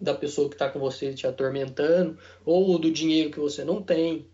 da 0.00 0.14
pessoa 0.14 0.48
que 0.48 0.54
está 0.54 0.68
com 0.68 0.78
você 0.78 1.12
te 1.12 1.26
atormentando, 1.26 2.18
ou 2.44 2.78
do 2.78 2.90
dinheiro 2.90 3.30
que 3.30 3.40
você 3.40 3.64
não 3.64 3.82
tem, 3.82 4.26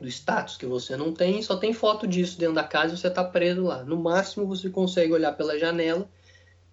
do 0.00 0.08
status 0.08 0.56
que 0.56 0.66
você 0.66 0.96
não 0.96 1.12
tem, 1.12 1.42
só 1.42 1.56
tem 1.56 1.72
foto 1.72 2.06
disso 2.06 2.38
dentro 2.38 2.54
da 2.54 2.64
casa 2.64 2.94
e 2.94 2.96
você 2.96 3.08
está 3.08 3.22
preso 3.22 3.62
lá. 3.62 3.84
No 3.84 3.96
máximo 3.96 4.46
você 4.46 4.68
consegue 4.68 5.12
olhar 5.12 5.32
pela 5.32 5.58
janela 5.58 6.08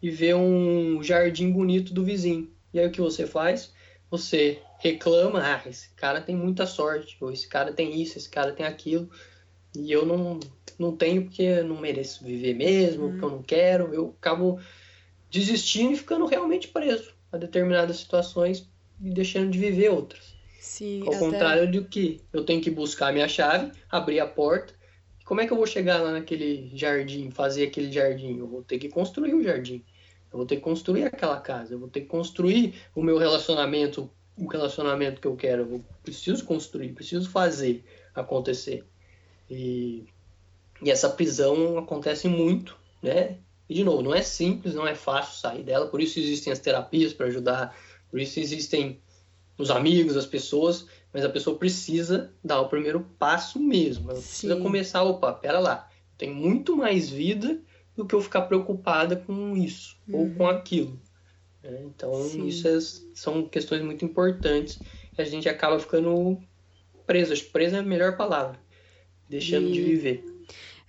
e 0.02 0.10
ver 0.10 0.36
um 0.36 1.04
jardim 1.04 1.52
bonito 1.52 1.94
do 1.94 2.04
vizinho. 2.04 2.50
E 2.74 2.80
aí 2.80 2.88
o 2.88 2.92
que 2.92 3.02
você 3.02 3.28
faz? 3.28 3.74
Você 4.10 4.62
reclama, 4.80 5.42
ah, 5.42 5.62
esse 5.70 5.90
cara 5.92 6.22
tem 6.22 6.36
muita 6.36 6.66
sorte, 6.66 7.18
ou 7.20 7.32
esse 7.32 7.48
cara 7.48 7.74
tem 7.74 8.02
isso, 8.02 8.18
esse 8.18 8.30
cara 8.30 8.54
tem 8.54 8.66
aquilo, 8.66 9.10
e 9.76 9.92
eu 9.92 10.06
não, 10.06 10.40
não 10.80 10.96
tenho 10.96 11.24
porque 11.24 11.44
eu 11.44 11.66
não 11.66 11.80
mereço 11.80 12.24
viver 12.24 12.56
mesmo, 12.56 13.04
uhum. 13.04 13.12
porque 13.12 13.26
eu 13.26 13.30
não 13.30 13.44
quero, 13.44 13.94
eu 13.94 14.16
acabo 14.18 14.60
desistindo 15.30 15.94
e 15.94 15.98
ficando 15.98 16.26
realmente 16.26 16.68
preso 16.68 17.14
a 17.32 17.38
determinadas 17.38 17.98
situações 17.98 18.70
e 19.02 19.10
deixando 19.12 19.52
de 19.52 19.60
viver 19.60 19.90
outras. 19.90 20.36
Sim, 20.60 21.02
Ao 21.02 21.10
até... 21.10 21.20
contrário 21.20 21.72
do 21.72 21.86
que 21.86 22.22
eu 22.34 22.44
tenho 22.44 22.62
que 22.62 22.72
buscar 22.72 23.10
a 23.10 23.12
minha 23.12 23.28
chave, 23.28 23.72
abrir 23.90 24.20
a 24.20 24.28
porta. 24.28 24.74
Como 25.26 25.42
é 25.42 25.46
que 25.46 25.54
eu 25.54 25.58
vou 25.58 25.68
chegar 25.68 26.02
lá 26.02 26.12
naquele 26.12 26.72
jardim, 26.74 27.30
fazer 27.30 27.68
aquele 27.68 27.92
jardim? 27.92 28.40
Eu 28.40 28.48
vou 28.48 28.64
ter 28.64 28.80
que 28.80 28.90
construir 28.90 29.36
o 29.36 29.44
jardim. 29.44 29.84
Eu 30.32 30.38
vou 30.38 30.46
ter 30.46 30.56
que 30.56 30.62
construir 30.62 31.04
aquela 31.04 31.40
casa. 31.40 31.74
Eu 31.74 31.80
vou 31.80 31.90
ter 31.90 32.02
que 32.02 32.08
construir 32.08 32.76
o 32.96 33.04
meu 33.04 33.18
relacionamento 33.18 34.10
o 34.40 34.48
relacionamento 34.48 35.20
que 35.20 35.28
eu 35.28 35.36
quero. 35.36 35.64
Eu 35.64 35.86
preciso 36.02 36.46
construir, 36.46 36.94
preciso 36.94 37.30
fazer 37.30 37.84
acontecer. 38.16 38.86
E, 39.50 40.06
e 40.82 40.90
essa 40.90 41.10
prisão 41.10 41.78
acontece 41.78 42.28
muito, 42.28 42.78
né? 43.04 43.38
E 43.70 43.76
de 43.76 43.84
novo, 43.84 44.02
não 44.02 44.16
é 44.16 44.22
simples, 44.22 44.74
não 44.74 44.88
é 44.88 44.96
fácil 44.96 45.40
sair 45.40 45.64
dela, 45.64 45.88
por 45.88 46.02
isso 46.02 46.20
existem 46.20 46.52
as 46.52 46.58
terapias 46.58 47.14
para 47.14 47.28
ajudar, 47.28 47.78
por 48.10 48.20
isso 48.20 48.40
existem 48.40 49.00
os 49.58 49.70
amigos, 49.70 50.18
as 50.18 50.26
pessoas, 50.26 50.88
mas 51.14 51.24
a 51.24 51.30
pessoa 51.30 51.58
precisa 51.58 52.34
dar 52.44 52.62
o 52.62 52.70
primeiro 52.70 53.06
passo 53.20 53.60
mesmo. 53.60 54.10
Ela 54.10 54.20
Sim. 54.20 54.28
precisa 54.28 54.56
começar, 54.56 55.04
opa, 55.04 55.32
pera 55.34 55.60
lá, 55.60 55.88
tem 56.18 56.34
muito 56.34 56.76
mais 56.76 57.10
vida 57.10 57.62
do 57.96 58.06
que 58.06 58.16
eu 58.16 58.22
ficar 58.22 58.44
preocupada 58.44 59.16
com 59.16 59.56
isso 59.56 59.98
uhum. 60.08 60.20
ou 60.20 60.36
com 60.36 60.44
uhum. 60.44 60.50
aquilo. 60.50 61.00
Né? 61.62 61.84
Então, 61.86 62.14
Sim. 62.24 62.48
isso 62.48 62.68
é, 62.68 62.80
são 63.14 63.48
questões 63.48 63.84
muito 63.84 64.04
importantes 64.04 64.80
que 65.14 65.22
a 65.22 65.26
gente 65.26 65.48
acaba 65.50 65.78
ficando 65.80 66.42
preso. 67.06 67.34
Acho 67.34 67.44
que 67.44 67.52
preso 67.52 67.76
é 67.76 67.80
a 67.80 67.84
melhor 67.84 68.18
palavra. 68.18 68.60
Deixando 69.28 69.68
e... 69.68 69.74
de 69.74 69.82
viver. 69.82 70.26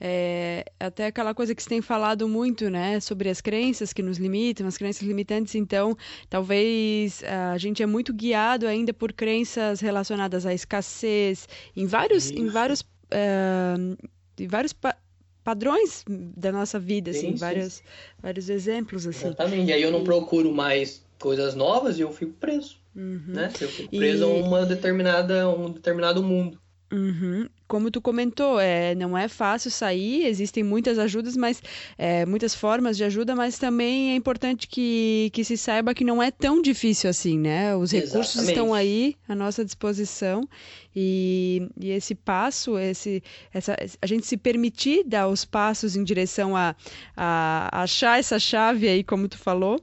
É, 0.03 0.65
até 0.81 1.07
aquela 1.07 1.35
coisa 1.35 1.55
que 1.55 1.63
se 1.63 1.69
tem 1.69 1.83
falado 1.83 2.27
muito, 2.27 2.71
né, 2.71 2.99
sobre 3.01 3.29
as 3.29 3.43
crenças 3.43 3.93
que 3.93 4.03
nos 4.03 4.17
limitam, 4.17 4.67
as 4.67 4.79
crenças 4.79 5.03
limitantes. 5.03 5.55
Então, 5.55 5.95
talvez 6.31 7.23
a 7.23 7.59
gente 7.59 7.83
é 7.83 7.87
muito 7.87 8.15
guiado 8.15 8.67
ainda 8.67 8.95
por 8.95 9.13
crenças 9.13 9.81
relacionadas 9.81 10.47
à 10.47 10.55
escassez, 10.55 11.47
em 11.77 11.87
vários, 11.87 12.31
em 12.31 12.49
vários, 12.49 12.81
uh, 12.81 14.09
em 14.39 14.47
vários 14.47 14.73
pa 14.73 14.97
padrões 15.43 16.05
da 16.07 16.53
nossa 16.53 16.79
vida, 16.79 17.11
assim, 17.11 17.35
vários, 17.35 17.83
vários 18.23 18.51
exemplos, 18.51 19.07
assim. 19.07 19.27
Exatamente. 19.29 19.71
E 19.71 19.73
aí 19.73 19.83
eu 19.83 19.91
não 19.91 20.05
procuro 20.05 20.53
mais 20.53 21.03
coisas 21.19 21.55
novas 21.55 21.99
e 21.99 22.03
eu 22.03 22.13
fico 22.13 22.35
preso, 22.35 22.77
uhum. 22.95 23.23
né? 23.27 23.51
Eu 23.59 23.69
fico 23.69 23.89
preso 23.89 24.25
e... 24.25 24.31
a 24.31 24.45
uma 24.45 24.67
determinada, 24.67 25.49
um 25.49 25.71
determinado 25.71 26.23
mundo. 26.23 26.61
Uhum 26.93 27.49
como 27.71 27.89
tu 27.89 28.01
comentou, 28.01 28.59
é, 28.59 28.97
não 28.97 29.17
é 29.17 29.29
fácil 29.29 29.71
sair, 29.71 30.27
existem 30.27 30.65
muitas 30.65 30.99
ajudas, 30.99 31.37
mas 31.37 31.63
é, 31.97 32.27
muitas 32.27 32.53
formas 32.53 32.97
de 32.97 33.05
ajuda, 33.05 33.37
mas 33.37 33.59
também 33.59 34.11
é 34.11 34.17
importante 34.17 34.67
que, 34.67 35.31
que 35.33 35.45
se 35.45 35.57
saiba 35.57 35.95
que 35.95 36.03
não 36.03 36.21
é 36.21 36.33
tão 36.33 36.61
difícil 36.61 37.09
assim, 37.09 37.39
né? 37.39 37.77
Os 37.77 37.93
recursos 37.93 38.35
Exatamente. 38.35 38.51
estão 38.51 38.75
aí 38.75 39.15
à 39.29 39.37
nossa 39.37 39.65
disposição 39.65 40.49
e, 40.95 41.69
e 41.81 41.91
esse 41.91 42.17
passo, 42.17 42.77
esse, 42.77 43.23
essa, 43.55 43.77
a 44.03 44.07
gente 44.07 44.27
se 44.27 44.37
permitir 44.37 45.05
dar 45.07 45.29
os 45.29 45.45
passos 45.45 45.95
em 45.95 46.03
direção 46.03 46.57
a, 46.57 46.75
a, 47.17 47.83
achar 47.83 48.19
essa 48.19 48.41
chave 48.41 48.89
aí, 48.89 49.05
como 49.05 49.29
tu 49.29 49.39
falou, 49.39 49.81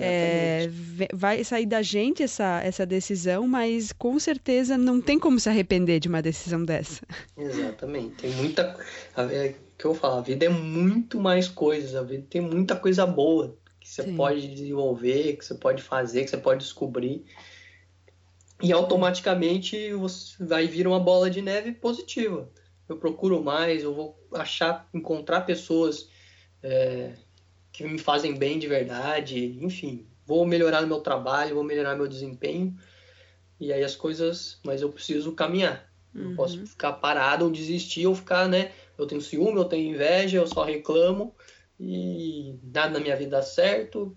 é, 0.00 0.68
vai 1.12 1.44
sair 1.44 1.66
da 1.66 1.82
gente 1.82 2.24
essa, 2.24 2.60
essa 2.64 2.84
decisão, 2.84 3.46
mas 3.46 3.92
com 3.92 4.18
certeza 4.18 4.76
não 4.76 5.00
tem 5.00 5.16
como 5.16 5.38
se 5.38 5.48
arrepender 5.48 6.00
de 6.00 6.08
uma 6.08 6.20
decisão 6.20 6.64
dessa. 6.64 7.06
Exatamente. 7.36 8.16
Tem 8.16 8.30
muita. 8.30 8.76
É, 9.16 9.54
que 9.78 9.84
eu 9.84 9.94
falo, 9.94 10.16
a 10.16 10.20
vida 10.20 10.44
é 10.44 10.48
muito 10.48 11.20
mais 11.20 11.46
coisas, 11.48 11.94
a 11.94 12.02
vida 12.02 12.26
tem 12.28 12.40
muita 12.40 12.74
coisa 12.74 13.06
boa 13.06 13.56
que 13.78 13.88
você 13.88 14.02
Sim. 14.02 14.16
pode 14.16 14.48
desenvolver, 14.48 15.36
que 15.36 15.44
você 15.44 15.54
pode 15.54 15.82
fazer, 15.82 16.24
que 16.24 16.30
você 16.30 16.36
pode 16.36 16.64
descobrir. 16.64 17.24
E 18.60 18.72
automaticamente 18.72 19.92
você 19.92 20.44
vai 20.44 20.66
vir 20.66 20.86
uma 20.86 20.98
bola 20.98 21.30
de 21.30 21.40
neve 21.40 21.72
positiva. 21.72 22.50
Eu 22.88 22.96
procuro 22.96 23.42
mais, 23.42 23.84
eu 23.84 23.94
vou 23.94 24.18
achar, 24.34 24.88
encontrar 24.92 25.42
pessoas 25.42 26.08
é, 26.62 27.12
que 27.72 27.84
me 27.84 27.98
fazem 27.98 28.34
bem 28.34 28.58
de 28.58 28.66
verdade, 28.66 29.58
enfim, 29.62 30.06
vou 30.26 30.44
melhorar 30.44 30.82
meu 30.82 31.00
trabalho, 31.00 31.54
vou 31.54 31.64
melhorar 31.64 31.94
meu 31.94 32.08
desempenho 32.08 32.76
e 33.60 33.72
aí 33.72 33.82
as 33.82 33.94
coisas, 33.96 34.58
mas 34.64 34.82
eu 34.82 34.90
preciso 34.90 35.32
caminhar. 35.32 35.87
Não 36.24 36.36
posso 36.36 36.58
uhum. 36.58 36.66
ficar 36.66 36.92
parado 36.94 37.44
ou 37.44 37.50
desistir 37.50 38.06
ou 38.06 38.14
ficar, 38.14 38.48
né? 38.48 38.72
Eu 38.96 39.06
tenho 39.06 39.20
ciúme, 39.20 39.56
eu 39.56 39.64
tenho 39.64 39.94
inveja, 39.94 40.38
eu 40.38 40.46
só 40.46 40.64
reclamo 40.64 41.34
e 41.78 42.56
nada 42.62 42.90
na 42.90 43.00
minha 43.00 43.16
vida 43.16 43.36
dá 43.36 43.42
certo. 43.42 44.16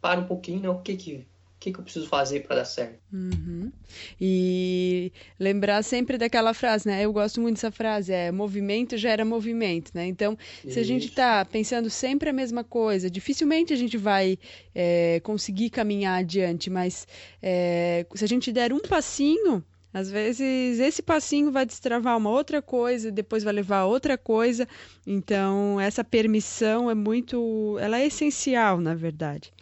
Para 0.00 0.20
um 0.20 0.26
pouquinho, 0.26 0.60
né? 0.60 0.68
O 0.68 0.80
que 0.80 0.96
que 0.96 1.26
o 1.58 1.60
que, 1.60 1.72
que 1.72 1.80
eu 1.80 1.82
preciso 1.82 2.06
fazer 2.06 2.46
para 2.46 2.54
dar 2.54 2.64
certo? 2.64 3.00
Uhum. 3.12 3.72
E 4.20 5.12
lembrar 5.40 5.82
sempre 5.82 6.16
daquela 6.16 6.54
frase, 6.54 6.86
né? 6.86 7.04
Eu 7.04 7.12
gosto 7.12 7.40
muito 7.40 7.56
dessa 7.56 7.72
frase, 7.72 8.12
é 8.12 8.30
movimento 8.30 8.96
gera 8.96 9.24
movimento, 9.24 9.90
né? 9.92 10.06
Então, 10.06 10.38
Isso. 10.64 10.74
se 10.74 10.78
a 10.78 10.84
gente 10.84 11.08
está 11.08 11.44
pensando 11.44 11.90
sempre 11.90 12.30
a 12.30 12.32
mesma 12.32 12.62
coisa, 12.62 13.10
dificilmente 13.10 13.72
a 13.72 13.76
gente 13.76 13.96
vai 13.96 14.38
é, 14.72 15.18
conseguir 15.24 15.70
caminhar 15.70 16.20
adiante, 16.20 16.70
mas 16.70 17.08
é, 17.42 18.06
se 18.14 18.24
a 18.24 18.28
gente 18.28 18.52
der 18.52 18.72
um 18.72 18.78
passinho, 18.78 19.64
às 19.92 20.10
vezes 20.10 20.78
esse 20.78 21.02
passinho 21.02 21.50
vai 21.50 21.64
destravar 21.64 22.16
uma 22.16 22.30
outra 22.30 22.60
coisa, 22.60 23.10
depois 23.10 23.42
vai 23.42 23.52
levar 23.52 23.78
a 23.78 23.86
outra 23.86 24.18
coisa. 24.18 24.68
Então, 25.06 25.80
essa 25.80 26.04
permissão 26.04 26.90
é 26.90 26.94
muito. 26.94 27.76
Ela 27.80 27.98
é 27.98 28.06
essencial, 28.06 28.80
na 28.80 28.94
verdade. 28.94 29.52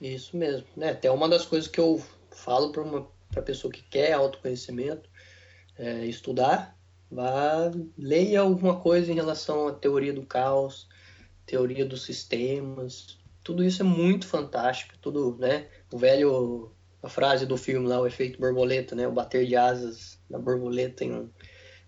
Isso 0.00 0.36
mesmo. 0.36 0.66
Né? 0.76 0.90
Até 0.90 1.10
uma 1.10 1.28
das 1.28 1.44
coisas 1.44 1.68
que 1.68 1.80
eu 1.80 2.02
falo 2.30 2.72
para 2.72 2.82
uma 2.82 3.08
pra 3.30 3.42
pessoa 3.42 3.72
que 3.72 3.82
quer 3.82 4.12
autoconhecimento 4.12 5.08
é 5.76 6.06
estudar, 6.06 6.76
vá, 7.10 7.70
leia 7.96 8.40
alguma 8.40 8.80
coisa 8.80 9.12
em 9.12 9.14
relação 9.14 9.68
à 9.68 9.72
teoria 9.72 10.12
do 10.12 10.26
caos, 10.26 10.88
teoria 11.46 11.84
dos 11.84 12.02
sistemas. 12.02 13.18
Tudo 13.44 13.62
isso 13.62 13.82
é 13.82 13.84
muito 13.84 14.26
fantástico. 14.26 14.94
Tudo, 15.00 15.36
né? 15.38 15.68
O 15.92 15.98
velho 15.98 16.72
a 17.02 17.08
frase 17.08 17.46
do 17.46 17.56
filme 17.56 17.86
lá, 17.86 18.00
o 18.00 18.06
efeito 18.06 18.40
borboleta, 18.40 18.94
né? 18.94 19.06
O 19.06 19.12
bater 19.12 19.46
de 19.46 19.56
asas 19.56 20.18
da 20.28 20.38
borboleta 20.38 21.04
em 21.04 21.12
um 21.12 21.30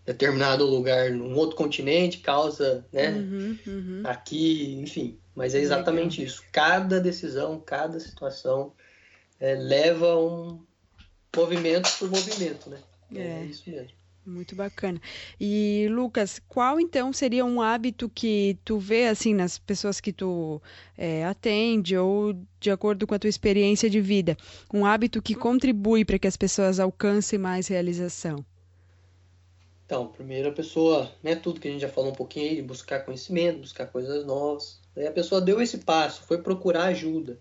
determinado 0.05 0.65
lugar, 0.65 1.11
num 1.11 1.35
outro 1.37 1.57
continente, 1.57 2.19
causa, 2.19 2.87
né? 2.93 3.11
Uhum, 3.11 3.59
uhum. 3.67 4.03
Aqui, 4.05 4.75
enfim. 4.81 5.19
Mas 5.35 5.55
é 5.55 5.59
exatamente 5.59 6.21
Legal. 6.21 6.35
isso. 6.35 6.45
Cada 6.53 7.01
decisão, 7.01 7.61
cada 7.61 7.99
situação 7.99 8.73
é, 9.39 9.55
leva 9.55 10.17
um 10.17 10.65
movimento 11.37 11.89
por 11.99 12.11
movimento, 12.11 12.69
né? 12.69 12.79
É, 13.15 13.21
é 13.21 13.45
isso 13.45 13.69
mesmo. 13.69 14.00
Muito 14.25 14.55
bacana. 14.55 15.01
E 15.41 15.89
Lucas, 15.91 16.41
qual 16.47 16.79
então 16.79 17.13
seria 17.13 17.45
um 17.45 17.61
hábito 17.61 18.09
que 18.09 18.59
tu 18.65 18.79
vê 18.79 19.07
assim 19.07 19.33
nas 19.35 19.59
pessoas 19.59 20.01
que 20.01 20.13
tu 20.13 20.61
é, 20.97 21.25
atende 21.25 21.97
ou 21.97 22.35
de 22.61 22.71
acordo 22.71 23.07
com 23.07 23.15
a 23.15 23.19
tua 23.19 23.31
experiência 23.31 23.89
de 23.89 24.01
vida, 24.01 24.37
um 24.73 24.85
hábito 24.85 25.23
que 25.23 25.35
contribui 25.35 26.05
para 26.05 26.19
que 26.19 26.29
as 26.29 26.37
pessoas 26.37 26.79
alcancem 26.79 27.39
mais 27.39 27.69
realização? 27.69 28.45
Então, 29.87 30.07
primeiro 30.07 30.51
a 30.51 30.53
pessoa, 30.53 31.11
né, 31.23 31.35
tudo 31.35 31.59
que 31.59 31.67
a 31.67 31.71
gente 31.71 31.81
já 31.81 31.89
falou 31.89 32.11
um 32.11 32.15
pouquinho 32.15 32.51
aí, 32.51 32.57
de 32.57 32.63
buscar 32.63 33.01
conhecimento, 33.01 33.61
buscar 33.61 33.87
coisas 33.87 34.25
novas. 34.25 34.81
Aí 34.95 35.07
a 35.07 35.13
pessoa 35.13 35.41
deu 35.41 35.61
esse 35.61 35.79
passo, 35.79 36.23
foi 36.23 36.43
procurar 36.43 36.85
ajuda. 36.85 37.41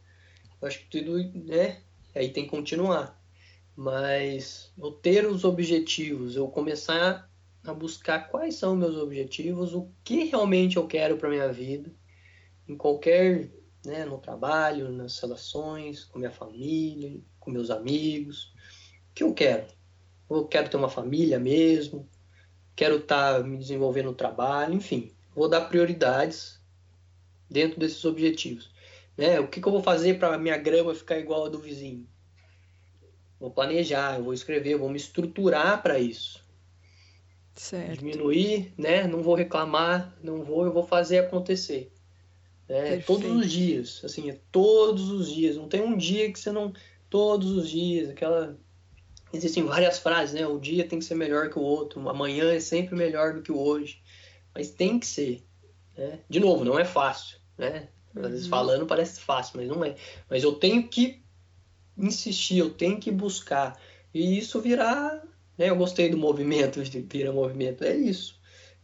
Eu 0.60 0.68
acho 0.68 0.80
que 0.80 0.86
tudo, 0.86 1.18
né, 1.46 1.82
aí 2.16 2.30
tem 2.30 2.46
que 2.46 2.50
continuar 2.50 3.19
mas 3.80 4.74
eu 4.78 4.92
ter 4.92 5.26
os 5.26 5.46
objetivos, 5.46 6.36
eu 6.36 6.50
começar 6.50 7.32
a 7.64 7.74
buscar 7.74 8.28
quais 8.28 8.56
são 8.56 8.76
meus 8.76 8.98
objetivos, 8.98 9.74
o 9.74 9.90
que 10.04 10.26
realmente 10.26 10.76
eu 10.76 10.86
quero 10.86 11.16
para 11.16 11.30
minha 11.30 11.50
vida, 11.50 11.90
em 12.68 12.76
qualquer, 12.76 13.50
né, 13.86 14.04
no 14.04 14.18
trabalho, 14.18 14.92
nas 14.92 15.18
relações, 15.20 16.04
com 16.04 16.20
minha 16.20 16.30
família, 16.30 17.22
com 17.40 17.52
meus 17.52 17.70
amigos, 17.70 18.54
o 19.12 19.14
que 19.16 19.24
eu 19.24 19.34
quero? 19.34 19.68
Eu 20.30 20.46
quero 20.46 20.70
ter 20.70 20.76
uma 20.76 20.90
família 20.90 21.40
mesmo, 21.40 22.06
quero 22.76 22.98
estar 22.98 23.38
tá 23.38 23.44
me 23.48 23.56
desenvolvendo 23.56 24.08
no 24.08 24.14
trabalho, 24.14 24.74
enfim, 24.74 25.14
vou 25.34 25.48
dar 25.48 25.70
prioridades 25.70 26.62
dentro 27.50 27.80
desses 27.80 28.04
objetivos. 28.04 28.74
Né? 29.16 29.40
O 29.40 29.48
que, 29.48 29.62
que 29.62 29.68
eu 29.70 29.72
vou 29.72 29.82
fazer 29.82 30.20
para 30.20 30.38
minha 30.38 30.58
grama 30.58 30.94
ficar 30.94 31.18
igual 31.18 31.46
a 31.46 31.50
do 31.50 31.60
vizinho? 31.60 32.06
Vou 33.40 33.50
planejar, 33.50 34.18
eu 34.18 34.24
vou 34.24 34.34
escrever, 34.34 34.74
eu 34.74 34.80
vou 34.80 34.90
me 34.90 34.98
estruturar 34.98 35.82
para 35.82 35.98
isso. 35.98 36.44
Certo. 37.56 38.00
Diminuir, 38.00 38.74
né? 38.78 39.06
Não 39.06 39.22
vou 39.22 39.36
reclamar, 39.36 40.18
não 40.24 40.44
vou, 40.44 40.66
eu 40.66 40.72
vou 40.72 40.84
fazer 40.84 41.20
acontecer. 41.20 41.92
Né? 42.68 42.98
Todos 43.00 43.30
os 43.30 43.52
dias, 43.52 44.02
assim, 44.06 44.30
é 44.30 44.38
todos 44.52 45.10
os 45.10 45.34
dias. 45.34 45.58
Não 45.58 45.68
tem 45.68 45.82
um 45.82 45.98
dia 45.98 46.32
que 46.32 46.40
você 46.40 46.52
não. 46.52 46.72
Todos 47.10 47.52
os 47.52 47.70
dias, 47.70 48.10
aquela. 48.10 48.58
Existem 49.34 49.64
várias 49.64 50.00
frases, 50.00 50.36
né? 50.40 50.48
O 50.48 50.60
dia 50.60 50.88
tem 50.88 51.00
que 51.00 51.06
ser 51.06 51.16
melhor 51.16 51.50
que 51.50 51.60
o 51.60 51.62
outro, 51.62 52.08
amanhã 52.08 52.52
é 52.52 52.60
sempre 52.60 52.96
melhor 52.96 53.34
do 53.34 53.42
que 53.42 53.52
o 53.52 53.60
hoje. 53.60 54.02
Mas 54.54 54.70
tem 54.70 55.00
que 55.00 55.06
ser. 55.06 55.44
Né? 55.98 56.20
De 56.30 56.40
novo, 56.40 56.64
não 56.64 56.80
é 56.80 56.86
fácil, 56.86 57.38
né? 57.58 57.90
Às 58.16 58.28
vezes 58.28 58.46
uhum. 58.46 58.52
falando 58.52 58.86
parece 58.86 59.20
fácil, 59.20 59.58
mas 59.58 59.68
não 59.68 59.84
é. 59.84 59.96
Mas 60.30 60.44
eu 60.44 60.54
tenho 60.54 60.88
que 60.88 61.22
insistir, 62.00 62.58
eu 62.58 62.70
tenho 62.70 63.00
que 63.00 63.12
buscar. 63.12 63.80
E 64.14 64.38
isso 64.38 64.60
virar. 64.62 65.24
Né, 65.58 65.70
eu 65.70 65.76
gostei 65.76 66.10
do 66.10 66.18
movimento, 66.18 66.82
de 66.84 67.02
virar 67.02 67.34
movimento, 67.34 67.84
é 67.84 67.96
isso. 67.96 68.40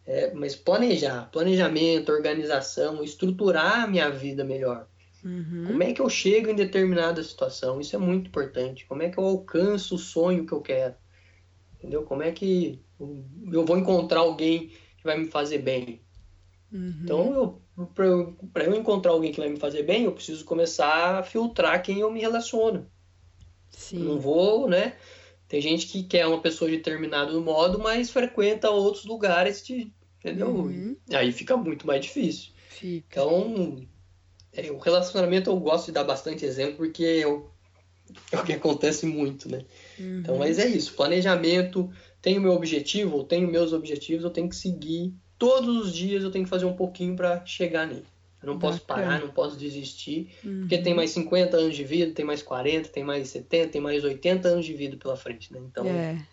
É, 0.05 0.31
mas 0.33 0.55
planejar, 0.55 1.29
planejamento, 1.31 2.11
organização, 2.11 3.03
estruturar 3.03 3.83
a 3.83 3.87
minha 3.87 4.09
vida 4.09 4.43
melhor. 4.43 4.87
Uhum. 5.23 5.63
Como 5.65 5.81
é 5.83 5.91
que 5.91 6.01
eu 6.01 6.09
chego 6.09 6.51
em 6.51 6.55
determinada 6.55 7.23
situação? 7.23 7.81
Isso 7.81 7.95
é 7.95 7.99
muito 7.99 8.27
importante. 8.27 8.85
Como 8.85 9.01
é 9.01 9.09
que 9.09 9.17
eu 9.17 9.25
alcanço 9.25 9.95
o 9.95 9.97
sonho 9.97 10.45
que 10.45 10.51
eu 10.51 10.61
quero? 10.61 10.93
Entendeu? 11.79 12.03
Como 12.03 12.21
é 12.21 12.31
que 12.31 12.79
eu 13.51 13.65
vou 13.65 13.77
encontrar 13.77 14.19
alguém 14.19 14.67
que 14.97 15.03
vai 15.03 15.17
me 15.17 15.25
fazer 15.25 15.59
bem? 15.59 16.01
Uhum. 16.71 16.99
Então, 17.03 17.61
para 18.53 18.65
eu 18.65 18.75
encontrar 18.75 19.11
alguém 19.11 19.31
que 19.31 19.39
vai 19.39 19.49
me 19.49 19.57
fazer 19.57 19.83
bem, 19.83 20.03
eu 20.03 20.11
preciso 20.11 20.45
começar 20.45 21.15
a 21.15 21.23
filtrar 21.23 21.81
quem 21.81 21.99
eu 21.99 22.11
me 22.11 22.19
relaciono. 22.19 22.87
Sim. 23.77 23.99
Não 23.99 24.19
vou, 24.19 24.67
né? 24.67 24.95
Tem 25.47 25.61
gente 25.61 25.87
que 25.87 26.03
quer 26.03 26.25
uma 26.25 26.41
pessoa 26.41 26.69
de 26.69 26.77
determinado 26.77 27.39
modo, 27.41 27.77
mas 27.79 28.09
frequenta 28.09 28.69
outros 28.69 29.05
lugares, 29.05 29.63
de, 29.63 29.91
entendeu? 30.19 30.49
Uhum. 30.49 30.95
Aí 31.13 31.31
fica 31.31 31.55
muito 31.55 31.85
mais 31.85 32.03
difícil. 32.03 32.51
Fica. 32.69 33.21
Então, 33.21 33.85
é, 34.51 34.71
o 34.71 34.77
relacionamento 34.77 35.49
eu 35.49 35.59
gosto 35.59 35.87
de 35.87 35.91
dar 35.91 36.03
bastante 36.03 36.45
exemplo 36.45 36.77
porque 36.77 37.03
é 37.21 37.27
o, 37.27 37.47
é 38.31 38.37
o 38.37 38.43
que 38.43 38.53
acontece 38.53 39.05
muito, 39.05 39.49
né? 39.49 39.65
Uhum. 39.99 40.19
Então, 40.19 40.37
mas 40.37 40.57
é 40.57 40.67
isso. 40.67 40.93
Planejamento, 40.93 41.91
tenho 42.21 42.41
meu 42.41 42.53
objetivo, 42.53 43.23
tenho 43.23 43.47
meus 43.47 43.71
objetivos, 43.71 44.23
eu 44.23 44.31
tenho 44.31 44.49
que 44.49 44.55
seguir. 44.55 45.13
Todos 45.37 45.85
os 45.85 45.93
dias 45.93 46.23
eu 46.23 46.31
tenho 46.31 46.45
que 46.45 46.49
fazer 46.49 46.65
um 46.65 46.75
pouquinho 46.75 47.15
para 47.15 47.45
chegar 47.45 47.85
nele. 47.85 48.05
Eu 48.45 48.53
não 48.53 48.59
posso 48.59 48.79
Bacana. 48.85 49.07
parar, 49.07 49.19
não 49.19 49.29
posso 49.29 49.57
desistir, 49.57 50.29
uhum. 50.43 50.59
porque 50.61 50.77
tem 50.77 50.93
mais 50.93 51.09
50 51.09 51.57
anos 51.57 51.75
de 51.75 51.83
vida, 51.83 52.13
tem 52.13 52.23
mais 52.23 52.43
40, 52.43 52.89
tem 52.89 53.03
mais 53.03 53.27
70, 53.29 53.69
tem 53.69 53.81
mais 53.81 54.03
80 54.03 54.47
anos 54.47 54.65
de 54.65 54.73
vida 54.73 54.95
pela 54.97 55.17
frente, 55.17 55.51
né? 55.51 55.59
Então. 55.65 55.85
É. 55.87 56.23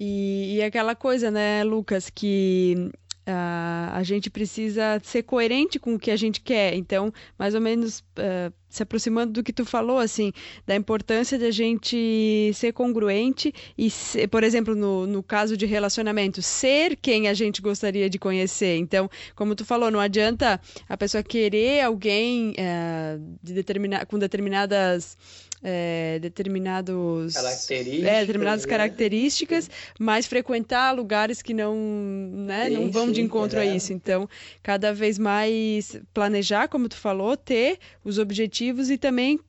E, 0.00 0.56
e 0.56 0.62
aquela 0.62 0.96
coisa, 0.96 1.30
né, 1.30 1.62
Lucas, 1.64 2.10
que 2.10 2.90
Uh, 3.28 3.92
a 3.92 4.02
gente 4.04 4.30
precisa 4.30 4.98
ser 5.04 5.22
coerente 5.22 5.78
com 5.78 5.96
o 5.96 5.98
que 5.98 6.10
a 6.10 6.16
gente 6.16 6.40
quer. 6.40 6.72
Então, 6.72 7.12
mais 7.38 7.54
ou 7.54 7.60
menos 7.60 7.98
uh, 7.98 8.50
se 8.68 8.82
aproximando 8.82 9.32
do 9.32 9.42
que 9.42 9.52
tu 9.52 9.64
falou, 9.64 9.98
assim, 9.98 10.32
da 10.66 10.76
importância 10.76 11.38
de 11.38 11.46
a 11.46 11.50
gente 11.50 12.50
ser 12.54 12.72
congruente 12.72 13.52
e, 13.76 13.90
ser, 13.90 14.28
por 14.28 14.44
exemplo, 14.44 14.74
no, 14.74 15.06
no 15.06 15.22
caso 15.22 15.56
de 15.56 15.64
relacionamento, 15.66 16.42
ser 16.42 16.96
quem 16.96 17.28
a 17.28 17.34
gente 17.34 17.62
gostaria 17.62 18.10
de 18.10 18.18
conhecer. 18.18 18.76
Então, 18.76 19.10
como 19.34 19.54
tu 19.54 19.64
falou, 19.64 19.90
não 19.90 20.00
adianta 20.00 20.60
a 20.88 20.96
pessoa 20.96 21.22
querer 21.22 21.80
alguém 21.80 22.50
uh, 22.50 23.38
de 23.42 23.54
determina 23.54 24.04
com 24.04 24.18
determinadas 24.18 25.16
é, 25.62 26.18
determinados 26.20 27.34
características, 27.34 28.08
é, 28.08 28.20
determinadas 28.20 28.64
né? 28.64 28.70
características, 28.70 29.70
mas 29.98 30.26
frequentar 30.26 30.92
lugares 30.94 31.42
que 31.42 31.52
não, 31.52 31.74
né, 31.74 32.66
sim, 32.68 32.74
não 32.74 32.90
vão 32.90 33.06
sim, 33.06 33.12
de 33.12 33.22
encontro 33.22 33.58
é. 33.58 33.62
a 33.62 33.66
isso. 33.66 33.92
Então, 33.92 34.28
cada 34.62 34.92
vez 34.92 35.18
mais 35.18 36.00
planejar, 36.14 36.68
como 36.68 36.88
tu 36.88 36.96
falou, 36.96 37.36
ter 37.36 37.78
os 38.04 38.18
objetivos 38.18 38.57
e 38.64 38.98
também 38.98 39.40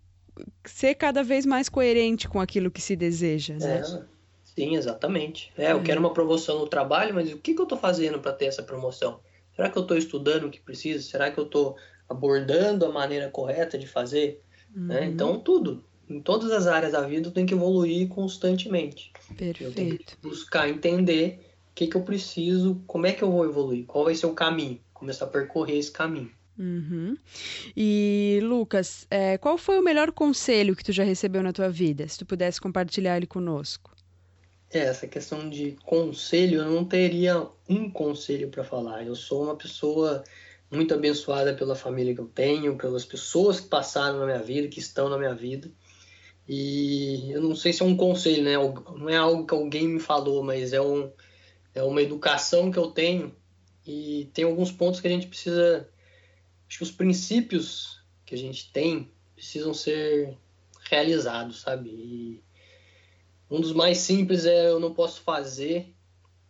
ser 0.65 0.95
cada 0.95 1.23
vez 1.23 1.45
mais 1.45 1.67
coerente 1.69 2.27
com 2.27 2.39
aquilo 2.39 2.71
que 2.71 2.81
se 2.81 2.95
deseja, 2.95 3.55
né? 3.55 3.79
É, 3.79 4.03
sim, 4.43 4.75
exatamente. 4.75 5.51
É, 5.57 5.71
eu 5.71 5.81
quero 5.83 5.99
uma 5.99 6.13
promoção 6.13 6.59
no 6.59 6.67
trabalho, 6.67 7.13
mas 7.13 7.31
o 7.31 7.37
que, 7.37 7.53
que 7.53 7.59
eu 7.59 7.63
estou 7.63 7.77
fazendo 7.77 8.19
para 8.19 8.33
ter 8.33 8.45
essa 8.45 8.63
promoção? 8.63 9.19
Será 9.55 9.69
que 9.69 9.77
eu 9.77 9.81
estou 9.81 9.97
estudando 9.97 10.45
o 10.45 10.49
que 10.49 10.59
preciso? 10.59 11.09
Será 11.09 11.29
que 11.31 11.39
eu 11.39 11.43
estou 11.43 11.75
abordando 12.07 12.85
a 12.85 12.91
maneira 12.91 13.29
correta 13.29 13.77
de 13.77 13.87
fazer? 13.87 14.41
Né? 14.73 14.81
Uhum. 14.81 14.87
Né? 14.87 15.05
Então, 15.05 15.39
tudo 15.39 15.83
em 16.09 16.19
todas 16.19 16.51
as 16.51 16.65
áreas 16.65 16.93
da 16.93 17.01
vida 17.01 17.27
eu 17.27 17.31
tenho 17.31 17.45
que 17.45 17.53
evoluir 17.53 18.07
constantemente. 18.07 19.11
Perfeito. 19.37 19.63
Eu 19.63 19.73
tenho 19.73 19.97
que 19.97 20.17
buscar 20.21 20.67
entender 20.67 21.39
o 21.71 21.75
que, 21.75 21.87
que 21.87 21.95
eu 21.95 22.01
preciso, 22.01 22.81
como 22.87 23.05
é 23.05 23.11
que 23.11 23.23
eu 23.23 23.31
vou 23.31 23.45
evoluir, 23.45 23.85
qual 23.85 24.05
vai 24.05 24.15
ser 24.15 24.25
o 24.25 24.33
caminho, 24.33 24.79
começar 24.93 25.25
a 25.25 25.29
percorrer 25.29 25.77
esse 25.77 25.91
caminho. 25.91 26.31
Uhum. 26.59 27.15
E 27.75 28.41
Lucas, 28.43 29.07
é, 29.09 29.37
qual 29.37 29.57
foi 29.57 29.79
o 29.79 29.81
melhor 29.81 30.11
conselho 30.11 30.75
que 30.75 30.83
tu 30.83 30.91
já 30.91 31.05
recebeu 31.05 31.41
na 31.41 31.53
tua 31.53 31.69
vida? 31.69 32.05
Se 32.05 32.17
tu 32.17 32.25
pudesse 32.25 32.59
compartilhar 32.59 33.15
ele 33.15 33.25
conosco. 33.25 33.95
É, 34.69 34.79
essa 34.79 35.07
questão 35.07 35.49
de 35.49 35.77
conselho, 35.85 36.59
eu 36.59 36.69
não 36.69 36.83
teria 36.83 37.47
um 37.67 37.89
conselho 37.89 38.49
para 38.49 38.63
falar. 38.63 39.03
Eu 39.05 39.15
sou 39.15 39.45
uma 39.45 39.55
pessoa 39.55 40.23
muito 40.69 40.93
abençoada 40.93 41.53
pela 41.53 41.75
família 41.75 42.13
que 42.13 42.21
eu 42.21 42.27
tenho, 42.27 42.77
pelas 42.77 43.05
pessoas 43.05 43.59
que 43.59 43.67
passaram 43.67 44.19
na 44.19 44.25
minha 44.25 44.43
vida, 44.43 44.67
que 44.67 44.79
estão 44.79 45.09
na 45.09 45.17
minha 45.17 45.33
vida. 45.33 45.71
E 46.47 47.31
eu 47.31 47.41
não 47.41 47.55
sei 47.55 47.71
se 47.71 47.81
é 47.81 47.85
um 47.85 47.95
conselho, 47.95 48.43
né? 48.43 48.53
Não 48.97 49.09
é 49.09 49.15
algo 49.15 49.45
que 49.45 49.53
alguém 49.53 49.87
me 49.87 49.99
falou, 49.99 50.43
mas 50.43 50.73
é, 50.73 50.81
um, 50.81 51.09
é 51.73 51.81
uma 51.81 52.01
educação 52.01 52.69
que 52.69 52.77
eu 52.77 52.87
tenho. 52.87 53.33
E 53.87 54.29
tem 54.33 54.45
alguns 54.45 54.71
pontos 54.71 54.99
que 54.99 55.07
a 55.07 55.11
gente 55.11 55.27
precisa. 55.27 55.87
Acho 56.69 56.77
que 56.77 56.83
os 56.83 56.91
princípios 56.91 57.99
que 58.23 58.35
a 58.35 58.37
gente 58.37 58.71
tem 58.71 59.11
precisam 59.35 59.73
ser 59.73 60.37
realizados, 60.89 61.61
sabe? 61.61 61.89
E 61.89 62.43
um 63.49 63.59
dos 63.59 63.73
mais 63.73 63.97
simples 63.97 64.45
é 64.45 64.69
eu 64.69 64.79
não 64.79 64.93
posso 64.93 65.21
fazer 65.21 65.91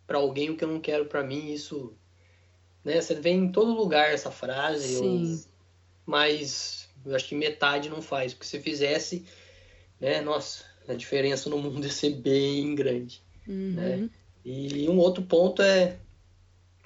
para 0.06 0.18
alguém 0.18 0.50
o 0.50 0.56
que 0.56 0.62
eu 0.62 0.68
não 0.68 0.78
quero 0.78 1.06
para 1.06 1.22
mim. 1.22 1.50
Isso, 1.50 1.94
né? 2.84 3.00
Você 3.00 3.14
vê 3.14 3.30
em 3.30 3.50
todo 3.50 3.72
lugar 3.72 4.12
essa 4.12 4.30
frase, 4.30 4.98
Sim. 4.98 5.44
mas 6.04 6.88
eu 7.06 7.16
acho 7.16 7.28
que 7.28 7.34
metade 7.34 7.88
não 7.88 8.02
faz, 8.02 8.34
porque 8.34 8.46
se 8.46 8.60
fizesse, 8.60 9.24
né? 9.98 10.20
Nossa, 10.20 10.64
a 10.86 10.92
diferença 10.92 11.48
no 11.48 11.56
mundo 11.56 11.84
ia 11.86 11.92
ser 11.92 12.10
bem 12.10 12.74
grande, 12.74 13.22
uhum. 13.48 13.72
né? 13.72 14.10
E 14.44 14.88
um 14.88 14.98
outro 14.98 15.22
ponto 15.22 15.62
é 15.62 15.98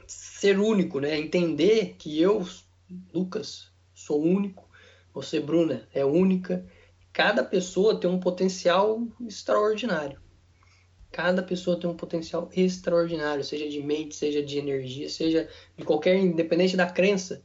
ser 0.06 0.58
único, 0.58 1.00
né? 1.00 1.18
Entender 1.18 1.96
que 1.98 2.20
eu, 2.20 2.46
Lucas, 3.12 3.70
sou 3.92 4.22
único, 4.22 4.68
você, 5.12 5.40
Bruna, 5.40 5.88
é 5.92 6.04
única 6.04 6.66
cada 7.14 7.44
pessoa 7.44 7.98
tem 7.98 8.10
um 8.10 8.18
potencial 8.18 9.06
extraordinário. 9.24 10.20
Cada 11.12 11.44
pessoa 11.44 11.78
tem 11.78 11.88
um 11.88 11.96
potencial 11.96 12.50
extraordinário, 12.52 13.44
seja 13.44 13.68
de 13.68 13.80
mente, 13.80 14.16
seja 14.16 14.42
de 14.42 14.58
energia, 14.58 15.08
seja 15.08 15.48
de 15.76 15.84
qualquer, 15.84 16.16
independente 16.16 16.76
da 16.76 16.90
crença, 16.90 17.44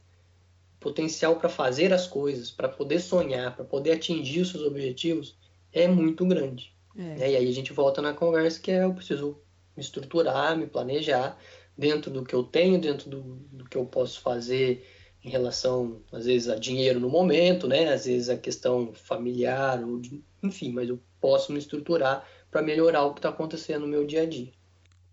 potencial 0.80 1.36
para 1.36 1.48
fazer 1.48 1.92
as 1.92 2.04
coisas, 2.04 2.50
para 2.50 2.68
poder 2.68 2.98
sonhar, 2.98 3.54
para 3.54 3.64
poder 3.64 3.92
atingir 3.92 4.40
os 4.40 4.50
seus 4.50 4.64
objetivos 4.64 5.38
é 5.72 5.86
muito 5.86 6.26
grande. 6.26 6.74
É. 6.96 7.30
E 7.30 7.36
aí 7.36 7.48
a 7.48 7.52
gente 7.52 7.72
volta 7.72 8.02
na 8.02 8.12
conversa 8.12 8.58
que 8.58 8.72
é 8.72 8.82
eu 8.82 8.92
preciso 8.92 9.38
me 9.76 9.82
estruturar, 9.82 10.56
me 10.56 10.66
planejar 10.66 11.38
dentro 11.78 12.10
do 12.10 12.24
que 12.24 12.34
eu 12.34 12.42
tenho, 12.42 12.80
dentro 12.80 13.08
do, 13.08 13.22
do 13.52 13.64
que 13.66 13.76
eu 13.76 13.86
posso 13.86 14.20
fazer 14.20 14.84
em 15.22 15.30
relação, 15.30 16.00
às 16.10 16.24
vezes, 16.24 16.48
a 16.48 16.56
dinheiro 16.56 16.98
no 16.98 17.08
momento, 17.08 17.68
né? 17.68 17.92
Às 17.92 18.06
vezes 18.06 18.28
a 18.28 18.36
questão 18.36 18.92
familiar, 18.94 19.82
ou 19.84 19.98
de, 19.98 20.22
enfim, 20.42 20.72
mas 20.72 20.88
eu 20.88 20.98
posso 21.20 21.52
me 21.52 21.58
estruturar 21.58 22.26
para 22.50 22.62
melhorar 22.62 23.04
o 23.04 23.12
que 23.12 23.18
está 23.18 23.28
acontecendo 23.28 23.82
no 23.82 23.88
meu 23.88 24.06
dia 24.06 24.22
a 24.22 24.26
dia. 24.26 24.52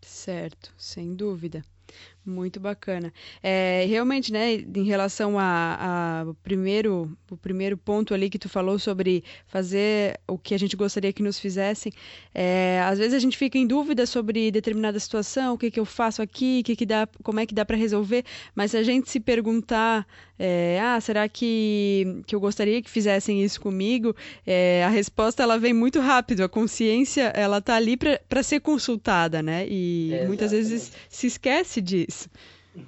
Certo, 0.01 0.73
sem 0.77 1.13
dúvida. 1.13 1.63
Muito 2.27 2.59
bacana. 2.59 3.13
É, 3.41 3.85
realmente, 3.87 4.33
né, 4.33 4.55
em 4.55 4.83
relação 4.83 5.39
a, 5.39 6.25
a, 6.27 6.33
primeiro, 6.43 7.17
o 7.31 7.37
primeiro 7.37 7.77
ponto 7.77 8.13
ali 8.13 8.29
que 8.29 8.37
tu 8.37 8.49
falou 8.49 8.77
sobre 8.77 9.23
fazer 9.45 10.19
o 10.27 10.37
que 10.37 10.53
a 10.53 10.59
gente 10.59 10.75
gostaria 10.75 11.13
que 11.13 11.23
nos 11.23 11.39
fizessem, 11.39 11.89
é, 12.35 12.81
às 12.83 12.99
vezes 12.99 13.13
a 13.13 13.19
gente 13.19 13.37
fica 13.37 13.57
em 13.57 13.65
dúvida 13.65 14.05
sobre 14.05 14.51
determinada 14.51 14.99
situação, 14.99 15.53
o 15.53 15.57
que, 15.57 15.71
que 15.71 15.79
eu 15.79 15.85
faço 15.85 16.21
aqui, 16.21 16.63
que 16.63 16.75
que 16.75 16.85
dá, 16.85 17.07
como 17.23 17.39
é 17.39 17.45
que 17.45 17.55
dá 17.55 17.63
para 17.63 17.77
resolver, 17.77 18.25
mas 18.53 18.71
se 18.71 18.77
a 18.77 18.83
gente 18.83 19.09
se 19.09 19.21
perguntar, 19.21 20.05
é, 20.37 20.81
ah, 20.81 20.99
será 20.99 21.29
que, 21.29 22.21
que 22.27 22.35
eu 22.35 22.41
gostaria 22.41 22.81
que 22.81 22.89
fizessem 22.89 23.41
isso 23.41 23.61
comigo? 23.61 24.13
É, 24.45 24.83
a 24.83 24.89
resposta 24.89 25.43
ela 25.43 25.57
vem 25.57 25.71
muito 25.71 26.01
rápido, 26.01 26.43
a 26.43 26.49
consciência 26.49 27.31
ela 27.33 27.61
tá 27.61 27.75
ali 27.75 27.95
para 27.95 28.43
ser 28.43 28.59
consultada, 28.59 29.41
né? 29.41 29.65
E 29.69 30.11
muitas 30.27 30.51
vezes 30.51 30.91
se 31.07 31.27
esquece 31.27 31.81
disso 31.81 32.16
isso. 32.17 32.29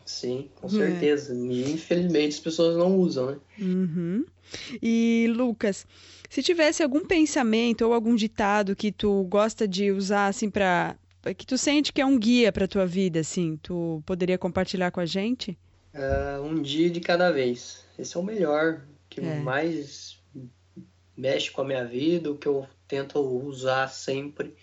Sim, 0.06 0.50
com 0.56 0.70
certeza. 0.70 1.34
É. 1.34 1.38
E 1.38 1.72
infelizmente 1.72 2.36
as 2.36 2.40
pessoas 2.40 2.78
não 2.78 2.98
usam, 2.98 3.32
né? 3.32 3.38
Uhum. 3.60 4.26
E 4.82 5.32
Lucas, 5.36 5.86
se 6.30 6.42
tivesse 6.42 6.84
algum 6.84 7.06
pensamento 7.06 7.86
ou 7.86 7.94
algum 7.94 8.16
ditado 8.16 8.76
que 8.76 8.92
tu 8.92 9.24
gosta 9.24 9.68
de 9.68 9.92
usar 9.92 10.28
assim 10.28 10.50
para 10.50 10.96
que 11.38 11.46
tu 11.46 11.58
sente 11.58 11.92
que 11.92 12.02
é 12.02 12.06
um 12.06 12.18
guia 12.18 12.52
para 12.52 12.68
tua 12.68 12.86
vida, 12.86 13.20
assim, 13.20 13.58
tu 13.62 14.02
poderia 14.06 14.38
compartilhar 14.38 14.90
com 14.92 15.00
a 15.00 15.06
gente? 15.06 15.58
Uh, 15.94 16.42
um 16.44 16.62
dia 16.62 16.90
de 16.90 17.00
cada 17.00 17.32
vez. 17.32 17.84
Esse 17.98 18.16
é 18.16 18.20
o 18.20 18.24
melhor, 18.24 18.86
que 19.10 19.20
é. 19.20 19.40
mais 19.40 20.18
mexe 21.18 21.52
com 21.52 21.62
a 21.62 21.66
minha 21.66 21.86
vida, 21.86 22.32
o 22.32 22.38
que 22.38 22.48
eu 22.48 22.66
tento 22.88 23.20
usar 23.20 23.90
sempre 23.90 24.56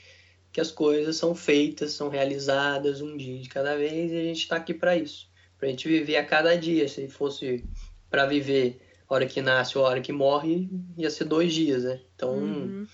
que 0.57 0.61
as 0.63 0.73
coisas 0.73 1.17
são 1.17 1.35
feitas, 1.35 1.93
são 1.93 2.09
realizadas 2.09 3.03
um 3.03 3.15
dia 3.15 3.39
de 3.39 3.47
cada 3.47 3.77
vez 3.77 4.11
e 4.11 4.17
a 4.17 4.23
gente 4.23 4.41
está 4.41 4.57
aqui 4.57 4.73
para 4.73 4.97
isso, 4.97 5.29
para 5.59 5.69
a 5.69 5.71
gente 5.71 5.87
viver 5.87 6.17
a 6.17 6.25
cada 6.25 6.57
dia. 6.57 6.89
Se 6.89 7.07
fosse 7.09 7.63
para 8.09 8.25
viver 8.25 8.81
a 9.07 9.13
hora 9.13 9.27
que 9.27 9.43
nasce 9.43 9.77
ou 9.77 9.85
a 9.85 9.91
hora 9.91 10.01
que 10.01 10.13
morre, 10.13 10.67
ia 10.97 11.11
ser 11.11 11.27
dois 11.27 11.53
dias, 11.53 11.85
né? 11.85 12.01
Então 12.15 12.39
uhum. 12.39 12.87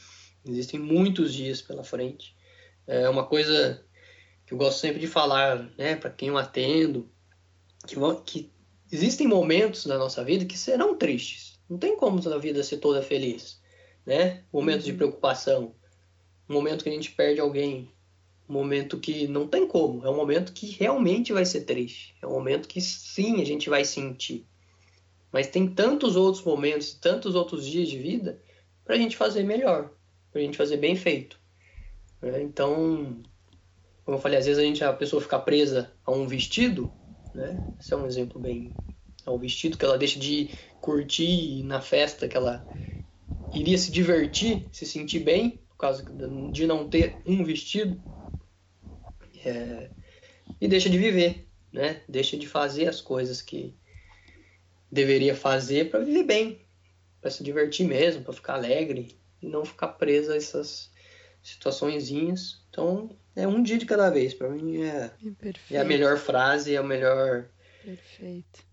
existem 0.45 0.81
muitos 0.81 1.33
dias 1.33 1.63
pela 1.63 1.85
frente. 1.85 2.35
É 2.85 3.09
uma 3.09 3.27
coisa 3.27 3.81
que 4.45 4.55
eu 4.55 4.59
gosto 4.59 4.81
sempre 4.81 4.99
de 4.99 5.07
falar, 5.07 5.71
né, 5.79 5.95
para 5.95 6.11
quem 6.11 6.31
eu 6.31 6.39
atendo, 6.39 7.09
que, 7.87 7.95
que 8.27 8.53
existem 8.91 9.29
momentos 9.29 9.87
na 9.87 9.97
nossa 9.97 10.25
vida 10.25 10.45
que 10.45 10.59
serão 10.59 10.99
tristes. 10.99 11.61
Não 11.71 11.79
tem 11.79 11.97
como 11.97 12.19
a 12.29 12.39
vida 12.39 12.61
ser 12.65 12.79
toda 12.79 13.03
feliz, 13.03 13.63
né? 14.05 14.43
Momentos 14.53 14.85
uhum. 14.85 14.91
de 14.91 14.97
preocupação, 14.97 15.77
um 16.53 16.55
momento 16.55 16.85
que 16.85 16.91
a 16.91 16.93
gente 16.93 17.11
perde 17.11 17.41
alguém, 17.41 17.91
um 18.49 18.53
momento 18.53 18.99
que 18.99 19.27
não 19.27 19.49
tem 19.49 19.67
como, 19.67 20.07
é 20.07 20.11
um 20.11 20.17
momento 20.17 20.53
que 20.53 20.67
realmente 20.67 21.33
vai 21.33 21.45
ser 21.45 21.63
triste, 21.63 22.15
é 22.21 22.27
um 22.27 22.33
momento 22.33 22.69
que 22.69 22.81
sim 22.81 23.41
a 23.41 23.45
gente 23.45 23.71
vai 23.71 23.85
sentir. 23.85 24.47
Mas 25.33 25.47
tem 25.47 25.67
tantos 25.67 26.15
outros 26.15 26.45
momentos, 26.45 26.93
tantos 26.93 27.35
outros 27.35 27.67
dias 27.67 27.89
de 27.89 27.99
vida 27.99 28.39
para 28.85 28.95
a 28.95 28.99
gente 28.99 29.17
fazer 29.17 29.43
melhor, 29.43 29.91
para 30.31 30.41
a 30.41 30.45
gente 30.45 30.59
fazer 30.59 30.77
bem 30.77 30.95
feito. 30.95 31.41
Né? 32.21 32.43
Então, 32.43 33.23
como 34.05 34.19
eu 34.19 34.21
falei, 34.21 34.39
às 34.39 34.45
vezes 34.45 34.63
a 34.63 34.67
gente 34.67 34.85
a 34.85 34.93
pessoa 34.93 35.23
fica 35.23 35.39
presa 35.39 35.91
a 36.05 36.13
um 36.13 36.27
vestido, 36.27 36.93
né? 37.35 37.67
Esse 37.81 37.95
é 37.95 37.97
um 37.97 38.05
exemplo 38.05 38.39
bem 38.39 38.75
um 39.31 39.39
vestido 39.39 39.79
que 39.79 39.85
ela 39.85 39.99
deixa 39.99 40.19
de 40.19 40.51
curtir 40.81 41.63
na 41.65 41.81
festa 41.81 42.27
que 42.27 42.37
ela 42.37 42.67
iria 43.55 43.79
se 43.79 43.93
divertir, 43.93 44.67
se 44.73 44.85
sentir 44.85 45.21
bem, 45.21 45.61
causa 45.83 46.05
de 46.53 46.67
não 46.67 46.89
ter 46.89 47.17
um 47.27 47.45
vestido, 47.45 48.01
é, 49.45 49.91
e 50.61 50.69
deixa 50.69 50.89
de 50.89 50.97
viver, 50.97 51.49
né? 51.73 52.03
Deixa 52.09 52.37
de 52.37 52.47
fazer 52.47 52.89
as 52.89 53.01
coisas 53.01 53.43
que 53.43 53.75
deveria 54.91 55.35
fazer 55.35 55.91
para 55.91 56.05
viver 56.05 56.23
bem, 56.23 56.61
para 57.21 57.31
se 57.31 57.43
divertir 57.43 57.87
mesmo, 57.87 58.23
para 58.23 58.33
ficar 58.33 58.55
alegre 58.55 59.19
e 59.43 59.49
não 59.49 59.65
ficar 59.65 59.89
preso 59.89 60.31
a 60.31 60.37
essas 60.37 60.89
situaçõezinhas. 61.43 62.65
Então, 62.71 63.11
é 63.35 63.49
um 63.49 63.61
dia 63.61 63.77
de 63.77 63.87
cada 63.87 64.09
vez. 64.09 64.35
Para 64.35 64.51
mim 64.51 64.83
é, 64.83 65.11
é, 65.71 65.79
a 65.79 65.85
melhor 65.85 66.17
frase, 66.17 66.77
é 66.77 66.81
o 66.81 66.85
melhor. 66.85 67.49
Perfeito. 67.85 68.72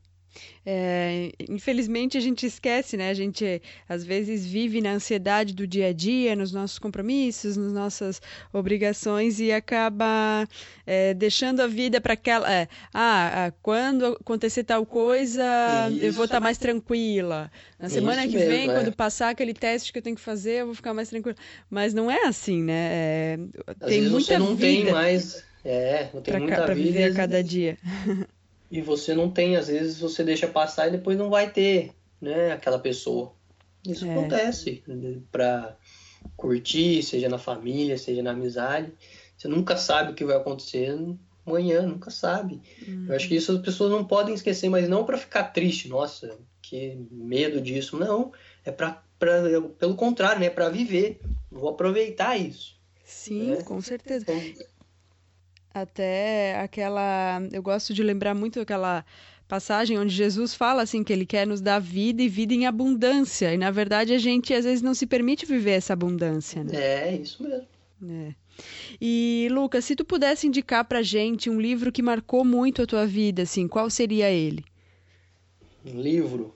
É, 0.65 1.31
infelizmente 1.49 2.17
a 2.17 2.21
gente 2.21 2.45
esquece, 2.45 2.95
né? 2.95 3.09
A 3.09 3.13
gente 3.13 3.61
às 3.87 4.03
vezes 4.03 4.45
vive 4.45 4.81
na 4.81 4.91
ansiedade 4.91 5.53
do 5.53 5.65
dia 5.65 5.87
a 5.87 5.93
dia, 5.93 6.35
nos 6.35 6.51
nossos 6.51 6.77
compromissos, 6.77 7.57
nas 7.57 7.73
nossas 7.73 8.21
obrigações 8.53 9.39
e 9.39 9.51
acaba 9.51 10.47
é, 10.85 11.13
deixando 11.13 11.61
a 11.61 11.67
vida 11.67 11.99
para 11.99 12.13
aquela. 12.13 12.51
É, 12.51 12.67
ah, 12.93 13.51
quando 13.61 14.17
acontecer 14.19 14.63
tal 14.63 14.85
coisa, 14.85 15.43
Isso. 15.91 16.05
eu 16.05 16.13
vou 16.13 16.25
estar 16.25 16.37
tá 16.37 16.41
mais 16.41 16.57
tranquila. 16.57 17.51
Na 17.79 17.89
semana 17.89 18.25
Isso 18.25 18.31
que 18.31 18.37
mesmo, 18.37 18.51
vem, 18.51 18.69
é. 18.69 18.73
quando 18.73 18.95
passar 18.95 19.29
aquele 19.29 19.53
teste 19.53 19.91
que 19.91 19.99
eu 19.99 20.03
tenho 20.03 20.15
que 20.15 20.21
fazer, 20.21 20.61
eu 20.61 20.65
vou 20.67 20.75
ficar 20.75 20.93
mais 20.93 21.09
tranquila. 21.09 21.35
Mas 21.69 21.93
não 21.93 22.11
é 22.11 22.25
assim, 22.25 22.61
né? 22.61 22.89
É, 22.91 23.39
tem 23.87 24.03
muita 24.03 24.25
você 24.25 24.37
não 24.37 24.55
vida 24.55 24.85
tem 24.85 24.93
mais. 24.93 25.43
É, 25.63 26.09
não 26.13 26.21
tem 26.21 26.33
pra, 26.33 26.39
muita 26.39 26.63
pra 26.63 26.73
vida. 26.73 26.87
viver 26.87 27.03
a 27.11 27.13
cada 27.13 27.43
dia. 27.43 27.77
e 28.71 28.81
você 28.81 29.13
não 29.13 29.29
tem, 29.29 29.55
às 29.55 29.67
vezes 29.67 29.99
você 29.99 30.23
deixa 30.23 30.47
passar 30.47 30.87
e 30.87 30.91
depois 30.91 31.17
não 31.17 31.29
vai 31.29 31.49
ter, 31.49 31.91
né, 32.21 32.51
aquela 32.51 32.79
pessoa. 32.79 33.33
Isso 33.87 34.05
é. 34.05 34.11
acontece 34.11 34.83
para 35.31 35.75
curtir, 36.35 37.01
seja 37.01 37.29
na 37.29 37.37
família, 37.37 37.97
seja 37.97 38.21
na 38.21 38.31
amizade. 38.31 38.91
Você 39.37 39.47
nunca 39.47 39.77
sabe 39.77 40.11
o 40.11 40.15
que 40.15 40.25
vai 40.25 40.35
acontecer 40.35 40.97
amanhã, 41.45 41.81
nunca 41.81 42.11
sabe. 42.11 42.61
Uhum. 42.87 43.05
Eu 43.07 43.15
acho 43.15 43.27
que 43.27 43.35
isso 43.35 43.53
as 43.53 43.61
pessoas 43.61 43.91
não 43.91 44.03
podem 44.03 44.35
esquecer, 44.35 44.69
mas 44.69 44.87
não 44.87 45.05
para 45.05 45.17
ficar 45.17 45.45
triste, 45.45 45.87
nossa, 45.87 46.37
que 46.61 46.99
medo 47.09 47.61
disso, 47.61 47.97
não. 47.97 48.31
É 48.65 48.71
para 48.71 49.01
pelo 49.77 49.95
contrário, 49.95 50.39
né, 50.39 50.49
para 50.49 50.69
viver. 50.69 51.19
Vou 51.51 51.69
aproveitar 51.69 52.37
isso. 52.37 52.77
Sim, 53.03 53.51
né? 53.51 53.63
com 53.63 53.81
certeza. 53.81 54.25
Então, 54.29 54.65
até 55.73 56.59
aquela. 56.59 57.41
Eu 57.51 57.61
gosto 57.61 57.93
de 57.93 58.03
lembrar 58.03 58.33
muito 58.33 58.59
aquela 58.59 59.05
passagem 59.47 59.97
onde 59.97 60.13
Jesus 60.13 60.53
fala 60.53 60.83
assim 60.83 61.03
que 61.03 61.11
ele 61.11 61.25
quer 61.25 61.47
nos 61.47 61.59
dar 61.59 61.79
vida 61.79 62.21
e 62.21 62.29
vida 62.29 62.53
em 62.53 62.67
abundância. 62.67 63.53
E 63.53 63.57
na 63.57 63.71
verdade 63.71 64.13
a 64.13 64.17
gente 64.19 64.53
às 64.53 64.63
vezes 64.63 64.81
não 64.81 64.93
se 64.93 65.07
permite 65.07 65.45
viver 65.45 65.71
essa 65.71 65.93
abundância, 65.93 66.63
né? 66.63 66.71
É, 66.75 67.15
isso 67.15 67.41
mesmo. 67.41 67.67
É. 68.07 68.33
E 69.01 69.47
Lucas, 69.51 69.85
se 69.85 69.95
tu 69.95 70.05
pudesse 70.05 70.47
indicar 70.47 70.85
pra 70.85 71.01
gente 71.01 71.49
um 71.49 71.59
livro 71.59 71.91
que 71.91 72.01
marcou 72.01 72.45
muito 72.45 72.81
a 72.81 72.85
tua 72.85 73.05
vida, 73.05 73.43
assim, 73.43 73.67
qual 73.67 73.89
seria 73.89 74.29
ele? 74.29 74.63
Um 75.85 75.99
livro? 75.99 76.53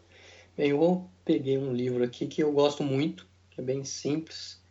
Bem, 0.56 0.70
eu 0.70 1.10
peguei 1.26 1.58
um 1.58 1.74
livro 1.74 2.04
aqui 2.04 2.28
que 2.28 2.44
eu 2.44 2.52
gosto 2.52 2.84
muito, 2.84 3.26
que 3.50 3.60
é 3.60 3.64
bem 3.64 3.84
simples. 3.84 4.62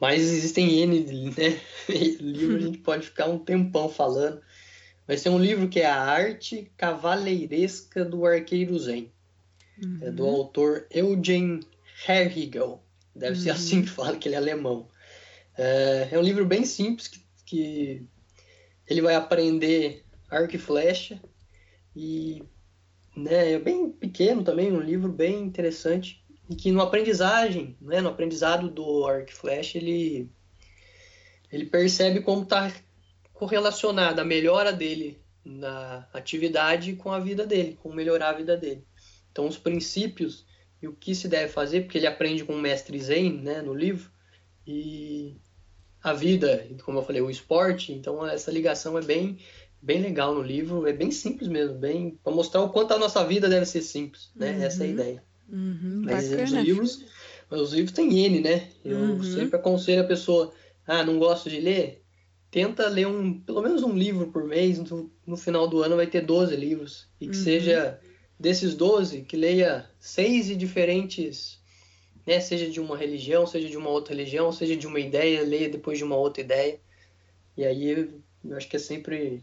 Mas 0.00 0.22
existem 0.22 0.80
N 0.80 1.00
né? 1.30 1.60
livros, 2.20 2.62
a 2.62 2.66
gente 2.66 2.78
pode 2.78 3.06
ficar 3.06 3.26
um 3.28 3.38
tempão 3.38 3.88
falando. 3.88 4.40
Vai 5.06 5.16
ser 5.16 5.30
um 5.30 5.38
livro 5.38 5.68
que 5.68 5.80
é 5.80 5.86
A 5.86 6.00
Arte 6.00 6.70
Cavaleiresca 6.76 8.04
do 8.04 8.24
Arqueiro 8.26 8.78
Zen. 8.78 9.10
Uhum. 9.82 9.98
É 10.02 10.10
do 10.10 10.24
uhum. 10.24 10.34
autor 10.34 10.86
Eugen 10.90 11.60
Herrigel. 12.08 12.82
Deve 13.14 13.36
uhum. 13.36 13.42
ser 13.42 13.50
assim 13.50 13.82
que 13.82 13.88
fala, 13.88 14.16
que 14.16 14.28
ele 14.28 14.34
é 14.34 14.38
alemão. 14.38 14.86
É, 15.56 16.08
é 16.12 16.18
um 16.18 16.22
livro 16.22 16.46
bem 16.46 16.64
simples 16.64 17.08
que, 17.08 17.20
que 17.44 18.06
ele 18.86 19.00
vai 19.00 19.16
aprender 19.16 20.04
arco 20.30 20.54
e 20.54 20.58
flecha 20.58 21.20
e 21.96 22.42
né, 23.16 23.52
é 23.52 23.58
bem 23.58 23.90
pequeno 23.90 24.44
também, 24.44 24.70
um 24.70 24.80
livro 24.80 25.10
bem 25.10 25.42
interessante 25.42 26.22
e 26.48 26.56
que 26.56 26.72
no 26.72 26.80
aprendizagem, 26.80 27.76
né, 27.80 28.00
no 28.00 28.08
aprendizado 28.08 28.68
do 28.68 29.06
arco 29.06 29.30
e 29.30 29.34
flecha, 29.34 29.78
ele 29.78 30.30
ele 31.50 31.64
percebe 31.64 32.20
como 32.20 32.42
está 32.42 32.70
correlacionada 33.32 34.22
a 34.22 34.24
melhora 34.24 34.72
dele 34.72 35.18
na 35.44 36.06
atividade 36.12 36.94
com 36.94 37.10
a 37.10 37.18
vida 37.18 37.46
dele, 37.46 37.78
com 37.82 37.92
melhorar 37.92 38.30
a 38.30 38.36
vida 38.36 38.56
dele. 38.56 38.84
Então 39.32 39.46
os 39.46 39.56
princípios 39.56 40.44
e 40.82 40.86
o 40.86 40.92
que 40.92 41.14
se 41.14 41.26
deve 41.26 41.50
fazer, 41.50 41.82
porque 41.82 41.98
ele 41.98 42.06
aprende 42.06 42.44
com 42.44 42.54
o 42.54 42.60
mestre 42.60 42.98
Zen, 43.00 43.32
né, 43.40 43.62
no 43.62 43.72
livro, 43.72 44.10
e 44.66 45.36
a 46.02 46.12
vida, 46.12 46.66
como 46.84 46.98
eu 46.98 47.02
falei, 47.02 47.22
o 47.22 47.30
esporte. 47.30 47.92
Então 47.92 48.26
essa 48.26 48.50
ligação 48.50 48.98
é 48.98 49.02
bem 49.02 49.38
bem 49.80 50.02
legal 50.02 50.34
no 50.34 50.42
livro, 50.42 50.86
é 50.86 50.92
bem 50.92 51.10
simples 51.10 51.48
mesmo, 51.48 51.78
bem 51.78 52.18
para 52.22 52.32
mostrar 52.32 52.60
o 52.62 52.70
quanto 52.70 52.92
a 52.94 52.98
nossa 52.98 53.24
vida 53.24 53.48
deve 53.48 53.64
ser 53.64 53.80
simples, 53.82 54.30
né? 54.34 54.52
Uhum. 54.52 54.62
Essa 54.62 54.84
é 54.84 54.86
a 54.86 54.90
ideia. 54.90 55.27
Uhum, 55.48 56.02
mas 56.04 56.30
os 56.30 56.50
livros, 56.50 57.04
os 57.50 57.72
livros 57.72 57.92
têm 57.92 58.26
N, 58.26 58.40
né? 58.40 58.68
Eu 58.84 58.98
uhum. 58.98 59.22
sempre 59.22 59.56
aconselho 59.56 60.02
a 60.02 60.06
pessoa, 60.06 60.52
ah, 60.86 61.04
não 61.04 61.18
gosto 61.18 61.48
de 61.48 61.60
ler, 61.60 62.02
tenta 62.50 62.88
ler 62.88 63.06
um, 63.06 63.40
pelo 63.40 63.62
menos 63.62 63.82
um 63.82 63.96
livro 63.96 64.28
por 64.28 64.44
mês, 64.44 64.78
no, 64.78 65.10
no 65.26 65.36
final 65.36 65.66
do 65.66 65.82
ano 65.82 65.96
vai 65.96 66.06
ter 66.06 66.20
12 66.20 66.54
livros 66.56 67.08
e 67.20 67.28
que 67.28 67.36
uhum. 67.36 67.44
seja 67.44 67.98
desses 68.38 68.74
12 68.74 69.22
que 69.22 69.36
leia 69.36 69.88
seis 69.98 70.46
de 70.46 70.56
diferentes 70.56 71.58
né? 72.28 72.40
Seja 72.40 72.68
de 72.68 72.78
uma 72.78 72.94
religião, 72.94 73.46
seja 73.46 73.70
de 73.70 73.76
uma 73.78 73.88
outra 73.88 74.14
religião, 74.14 74.52
seja 74.52 74.76
de 74.76 74.86
uma 74.86 75.00
ideia, 75.00 75.42
leia 75.42 75.70
depois 75.70 75.96
de 75.96 76.04
uma 76.04 76.14
outra 76.14 76.42
ideia. 76.42 76.78
E 77.56 77.64
aí 77.64 77.90
eu 78.44 78.54
acho 78.54 78.68
que 78.68 78.76
é 78.76 78.78
sempre 78.78 79.42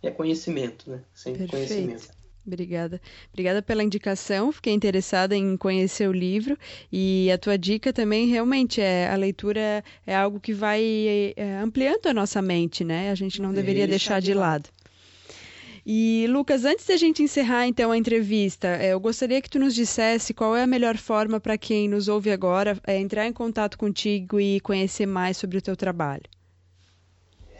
é 0.00 0.12
conhecimento, 0.12 0.88
né? 0.88 1.02
Sempre 1.12 1.48
Perfeito. 1.48 1.66
conhecimento. 1.66 2.23
Obrigada. 2.46 3.00
Obrigada 3.32 3.62
pela 3.62 3.82
indicação. 3.82 4.52
Fiquei 4.52 4.72
interessada 4.72 5.34
em 5.34 5.56
conhecer 5.56 6.08
o 6.08 6.12
livro 6.12 6.58
e 6.92 7.30
a 7.32 7.38
tua 7.38 7.56
dica 7.56 7.92
também 7.92 8.26
realmente 8.26 8.80
é 8.80 9.08
a 9.08 9.16
leitura 9.16 9.82
é 10.06 10.14
algo 10.14 10.38
que 10.38 10.52
vai 10.52 11.32
é, 11.36 11.56
ampliando 11.56 12.06
a 12.06 12.14
nossa 12.14 12.42
mente, 12.42 12.84
né? 12.84 13.10
A 13.10 13.14
gente 13.14 13.40
não 13.40 13.52
deveria 13.52 13.86
deixar 13.86 14.20
de 14.20 14.34
lado. 14.34 14.68
E 15.86 16.26
Lucas, 16.30 16.64
antes 16.64 16.86
da 16.86 16.96
gente 16.96 17.22
encerrar 17.22 17.66
então 17.66 17.90
a 17.90 17.98
entrevista, 17.98 18.68
é, 18.68 18.94
eu 18.94 19.00
gostaria 19.00 19.40
que 19.42 19.50
tu 19.50 19.58
nos 19.58 19.74
dissesse 19.74 20.32
qual 20.32 20.56
é 20.56 20.62
a 20.62 20.66
melhor 20.66 20.96
forma 20.96 21.38
para 21.38 21.58
quem 21.58 21.88
nos 21.88 22.08
ouve 22.08 22.30
agora 22.30 22.78
é, 22.86 22.98
entrar 22.98 23.26
em 23.26 23.32
contato 23.32 23.76
contigo 23.76 24.40
e 24.40 24.60
conhecer 24.60 25.04
mais 25.04 25.36
sobre 25.36 25.58
o 25.58 25.62
teu 25.62 25.76
trabalho. 25.76 26.24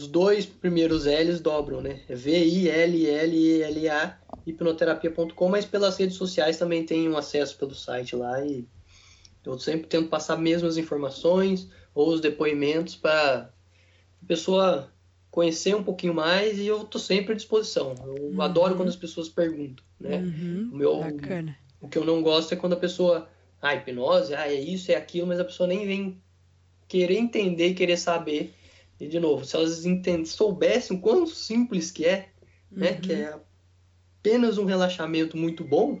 os 0.00 0.08
dois 0.08 0.46
primeiros 0.46 1.04
L's 1.04 1.40
dobram, 1.40 1.80
né? 1.82 2.00
É 2.08 2.14
V 2.14 2.30
I 2.32 2.68
L 2.68 3.06
L 3.06 3.36
E 3.36 3.62
L 3.62 3.88
A 3.90 4.18
hipnoterapia.com, 4.46 5.48
mas 5.48 5.64
pelas 5.64 5.98
redes 5.98 6.16
sociais 6.16 6.56
também 6.56 6.84
tem 6.84 7.08
um 7.08 7.16
acesso 7.16 7.56
pelo 7.58 7.74
site 7.74 8.16
lá 8.16 8.44
e 8.44 8.66
eu 9.44 9.58
sempre 9.58 9.86
tento 9.86 10.08
passar 10.08 10.36
mesmo 10.36 10.66
as 10.66 10.76
informações 10.76 11.68
ou 11.94 12.08
os 12.08 12.20
depoimentos 12.20 12.96
para 12.96 13.50
a 14.22 14.26
pessoa 14.26 14.90
conhecer 15.30 15.74
um 15.76 15.84
pouquinho 15.84 16.14
mais 16.14 16.58
e 16.58 16.66
eu 16.66 16.84
tô 16.84 16.98
sempre 16.98 17.32
à 17.32 17.36
disposição. 17.36 17.94
Eu 18.04 18.14
uhum. 18.14 18.40
adoro 18.42 18.76
quando 18.76 18.88
as 18.88 18.96
pessoas 18.96 19.28
perguntam, 19.28 19.84
né? 19.98 20.18
Uhum. 20.18 20.70
O, 20.72 20.76
meu, 20.76 21.00
Bacana. 21.00 21.56
o 21.80 21.88
que 21.88 21.98
eu 21.98 22.04
não 22.04 22.22
gosto 22.22 22.52
é 22.52 22.56
quando 22.56 22.72
a 22.72 22.76
pessoa, 22.76 23.28
ah, 23.60 23.74
hipnose, 23.74 24.34
ah, 24.34 24.48
é 24.48 24.54
isso, 24.54 24.90
é 24.90 24.96
aquilo, 24.96 25.26
mas 25.26 25.38
a 25.38 25.44
pessoa 25.44 25.66
nem 25.66 25.86
vem 25.86 26.20
querer 26.88 27.16
entender 27.16 27.74
querer 27.74 27.96
saber. 27.96 28.54
E 29.00 29.08
de 29.08 29.18
novo, 29.18 29.44
se 29.44 29.56
elas 29.56 29.86
entendem, 29.86 30.26
soubessem 30.26 30.96
o 30.96 31.00
quão 31.00 31.26
simples 31.26 31.90
que 31.90 32.04
é, 32.04 32.28
né? 32.70 32.94
Que 32.94 33.12
é 33.12 33.34
uhum. 33.34 33.40
apenas 34.18 34.58
um 34.58 34.64
relaxamento 34.64 35.36
muito 35.36 35.64
bom, 35.64 35.98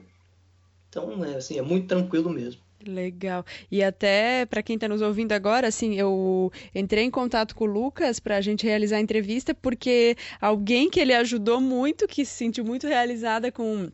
então 0.88 1.24
é 1.24 1.36
assim, 1.36 1.58
é 1.58 1.62
muito 1.62 1.86
tranquilo 1.86 2.30
mesmo. 2.30 2.60
Legal. 2.86 3.44
E 3.70 3.82
até 3.82 4.46
para 4.46 4.62
quem 4.62 4.74
está 4.74 4.88
nos 4.88 5.02
ouvindo 5.02 5.32
agora, 5.32 5.68
assim, 5.68 5.94
eu 5.96 6.50
entrei 6.74 7.04
em 7.04 7.10
contato 7.10 7.54
com 7.54 7.64
o 7.64 7.66
Lucas 7.66 8.18
para 8.18 8.36
a 8.36 8.40
gente 8.40 8.66
realizar 8.66 8.96
a 8.96 9.00
entrevista 9.00 9.54
porque 9.54 10.16
alguém 10.40 10.88
que 10.88 10.98
ele 10.98 11.12
ajudou 11.12 11.60
muito, 11.60 12.08
que 12.08 12.24
se 12.24 12.32
sentiu 12.32 12.64
muito 12.64 12.86
realizada 12.86 13.52
com 13.52 13.90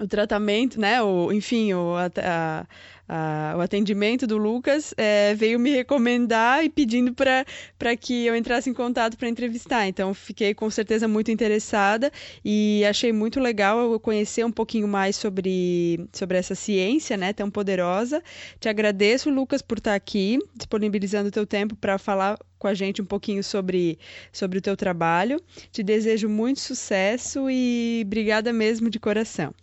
o 0.00 0.06
tratamento, 0.06 0.80
né? 0.80 1.02
O, 1.02 1.32
enfim, 1.32 1.72
o, 1.72 1.94
a, 1.96 2.66
a, 3.08 3.54
o 3.56 3.60
atendimento 3.60 4.26
do 4.26 4.36
Lucas 4.36 4.94
é, 4.96 5.34
veio 5.34 5.58
me 5.58 5.70
recomendar 5.70 6.64
e 6.64 6.68
pedindo 6.68 7.14
para 7.14 7.96
que 7.96 8.26
eu 8.26 8.36
entrasse 8.36 8.68
em 8.68 8.74
contato 8.74 9.16
para 9.16 9.28
entrevistar. 9.28 9.86
Então, 9.88 10.12
fiquei 10.14 10.54
com 10.54 10.70
certeza 10.70 11.08
muito 11.08 11.30
interessada 11.30 12.12
e 12.44 12.84
achei 12.84 13.12
muito 13.12 13.40
legal 13.40 13.78
eu 13.92 14.00
conhecer 14.00 14.44
um 14.44 14.52
pouquinho 14.52 14.86
mais 14.86 15.16
sobre, 15.16 16.06
sobre 16.12 16.38
essa 16.38 16.54
ciência 16.54 17.16
né, 17.16 17.32
tão 17.32 17.50
poderosa. 17.50 18.22
Te 18.60 18.68
agradeço, 18.68 19.30
Lucas, 19.30 19.62
por 19.62 19.78
estar 19.78 19.94
aqui, 19.94 20.38
disponibilizando 20.54 21.28
o 21.28 21.32
teu 21.32 21.46
tempo 21.46 21.74
para 21.76 21.98
falar 21.98 22.38
com 22.58 22.66
a 22.66 22.74
gente 22.74 23.00
um 23.00 23.04
pouquinho 23.04 23.42
sobre, 23.42 23.98
sobre 24.32 24.58
o 24.58 24.60
teu 24.60 24.76
trabalho. 24.76 25.40
Te 25.72 25.82
desejo 25.82 26.28
muito 26.28 26.60
sucesso 26.60 27.48
e 27.50 28.02
obrigada 28.04 28.52
mesmo 28.52 28.90
de 28.90 28.98
coração. 28.98 29.54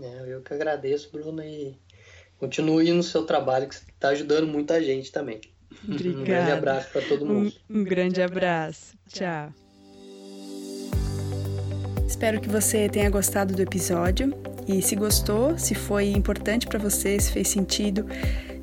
É, 0.00 0.34
eu 0.34 0.42
que 0.42 0.54
agradeço, 0.54 1.10
Bruno, 1.12 1.42
e 1.42 1.76
Continue 2.42 2.90
no 2.90 3.04
seu 3.04 3.22
trabalho, 3.24 3.68
que 3.68 3.76
está 3.76 4.08
ajudando 4.08 4.48
muita 4.48 4.82
gente 4.82 5.12
também. 5.12 5.40
Obrigada. 5.88 6.20
Um 6.20 6.24
grande 6.24 6.50
abraço 6.50 6.90
para 6.90 7.02
todo 7.02 7.24
mundo. 7.24 7.52
Um, 7.70 7.78
um 7.78 7.84
grande 7.84 8.20
abraço. 8.20 8.96
Tchau. 9.08 9.52
Espero 12.04 12.40
que 12.40 12.48
você 12.48 12.88
tenha 12.88 13.08
gostado 13.10 13.54
do 13.54 13.62
episódio. 13.62 14.34
E 14.66 14.82
se 14.82 14.96
gostou, 14.96 15.56
se 15.56 15.76
foi 15.76 16.06
importante 16.06 16.66
para 16.66 16.80
você, 16.80 17.20
se 17.20 17.30
fez 17.30 17.46
sentido, 17.46 18.06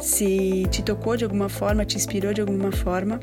se 0.01 0.65
te 0.69 0.83
tocou 0.83 1.15
de 1.15 1.23
alguma 1.23 1.47
forma, 1.47 1.85
te 1.85 1.95
inspirou 1.95 2.33
de 2.33 2.41
alguma 2.41 2.73
forma, 2.73 3.17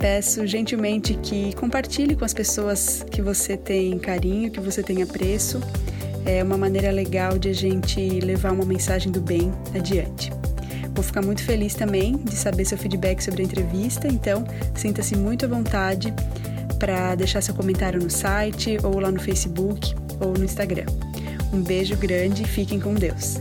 peço 0.00 0.44
gentilmente 0.48 1.14
que 1.14 1.54
compartilhe 1.54 2.16
com 2.16 2.24
as 2.24 2.34
pessoas 2.34 3.04
que 3.08 3.22
você 3.22 3.56
tem 3.56 3.98
carinho, 4.00 4.50
que 4.50 4.60
você 4.60 4.82
tem 4.82 5.00
apreço 5.00 5.60
é 6.24 6.42
uma 6.42 6.56
maneira 6.56 6.90
legal 6.90 7.38
de 7.38 7.48
a 7.48 7.52
gente 7.52 8.20
levar 8.20 8.52
uma 8.52 8.64
mensagem 8.64 9.10
do 9.10 9.20
bem 9.20 9.52
adiante. 9.74 10.32
Vou 10.94 11.02
ficar 11.02 11.22
muito 11.22 11.42
feliz 11.42 11.74
também 11.74 12.16
de 12.16 12.36
saber 12.36 12.64
seu 12.64 12.76
feedback 12.76 13.22
sobre 13.22 13.42
a 13.42 13.44
entrevista, 13.44 14.06
então 14.06 14.44
sinta-se 14.74 15.16
muito 15.16 15.44
à 15.44 15.48
vontade 15.48 16.12
para 16.78 17.14
deixar 17.14 17.40
seu 17.40 17.54
comentário 17.54 18.02
no 18.02 18.10
site 18.10 18.76
ou 18.82 18.98
lá 19.00 19.10
no 19.10 19.20
Facebook 19.20 19.94
ou 20.20 20.32
no 20.32 20.44
Instagram. 20.44 20.86
Um 21.52 21.62
beijo 21.62 21.96
grande 21.96 22.42
e 22.42 22.46
fiquem 22.46 22.78
com 22.80 22.94
Deus. 22.94 23.40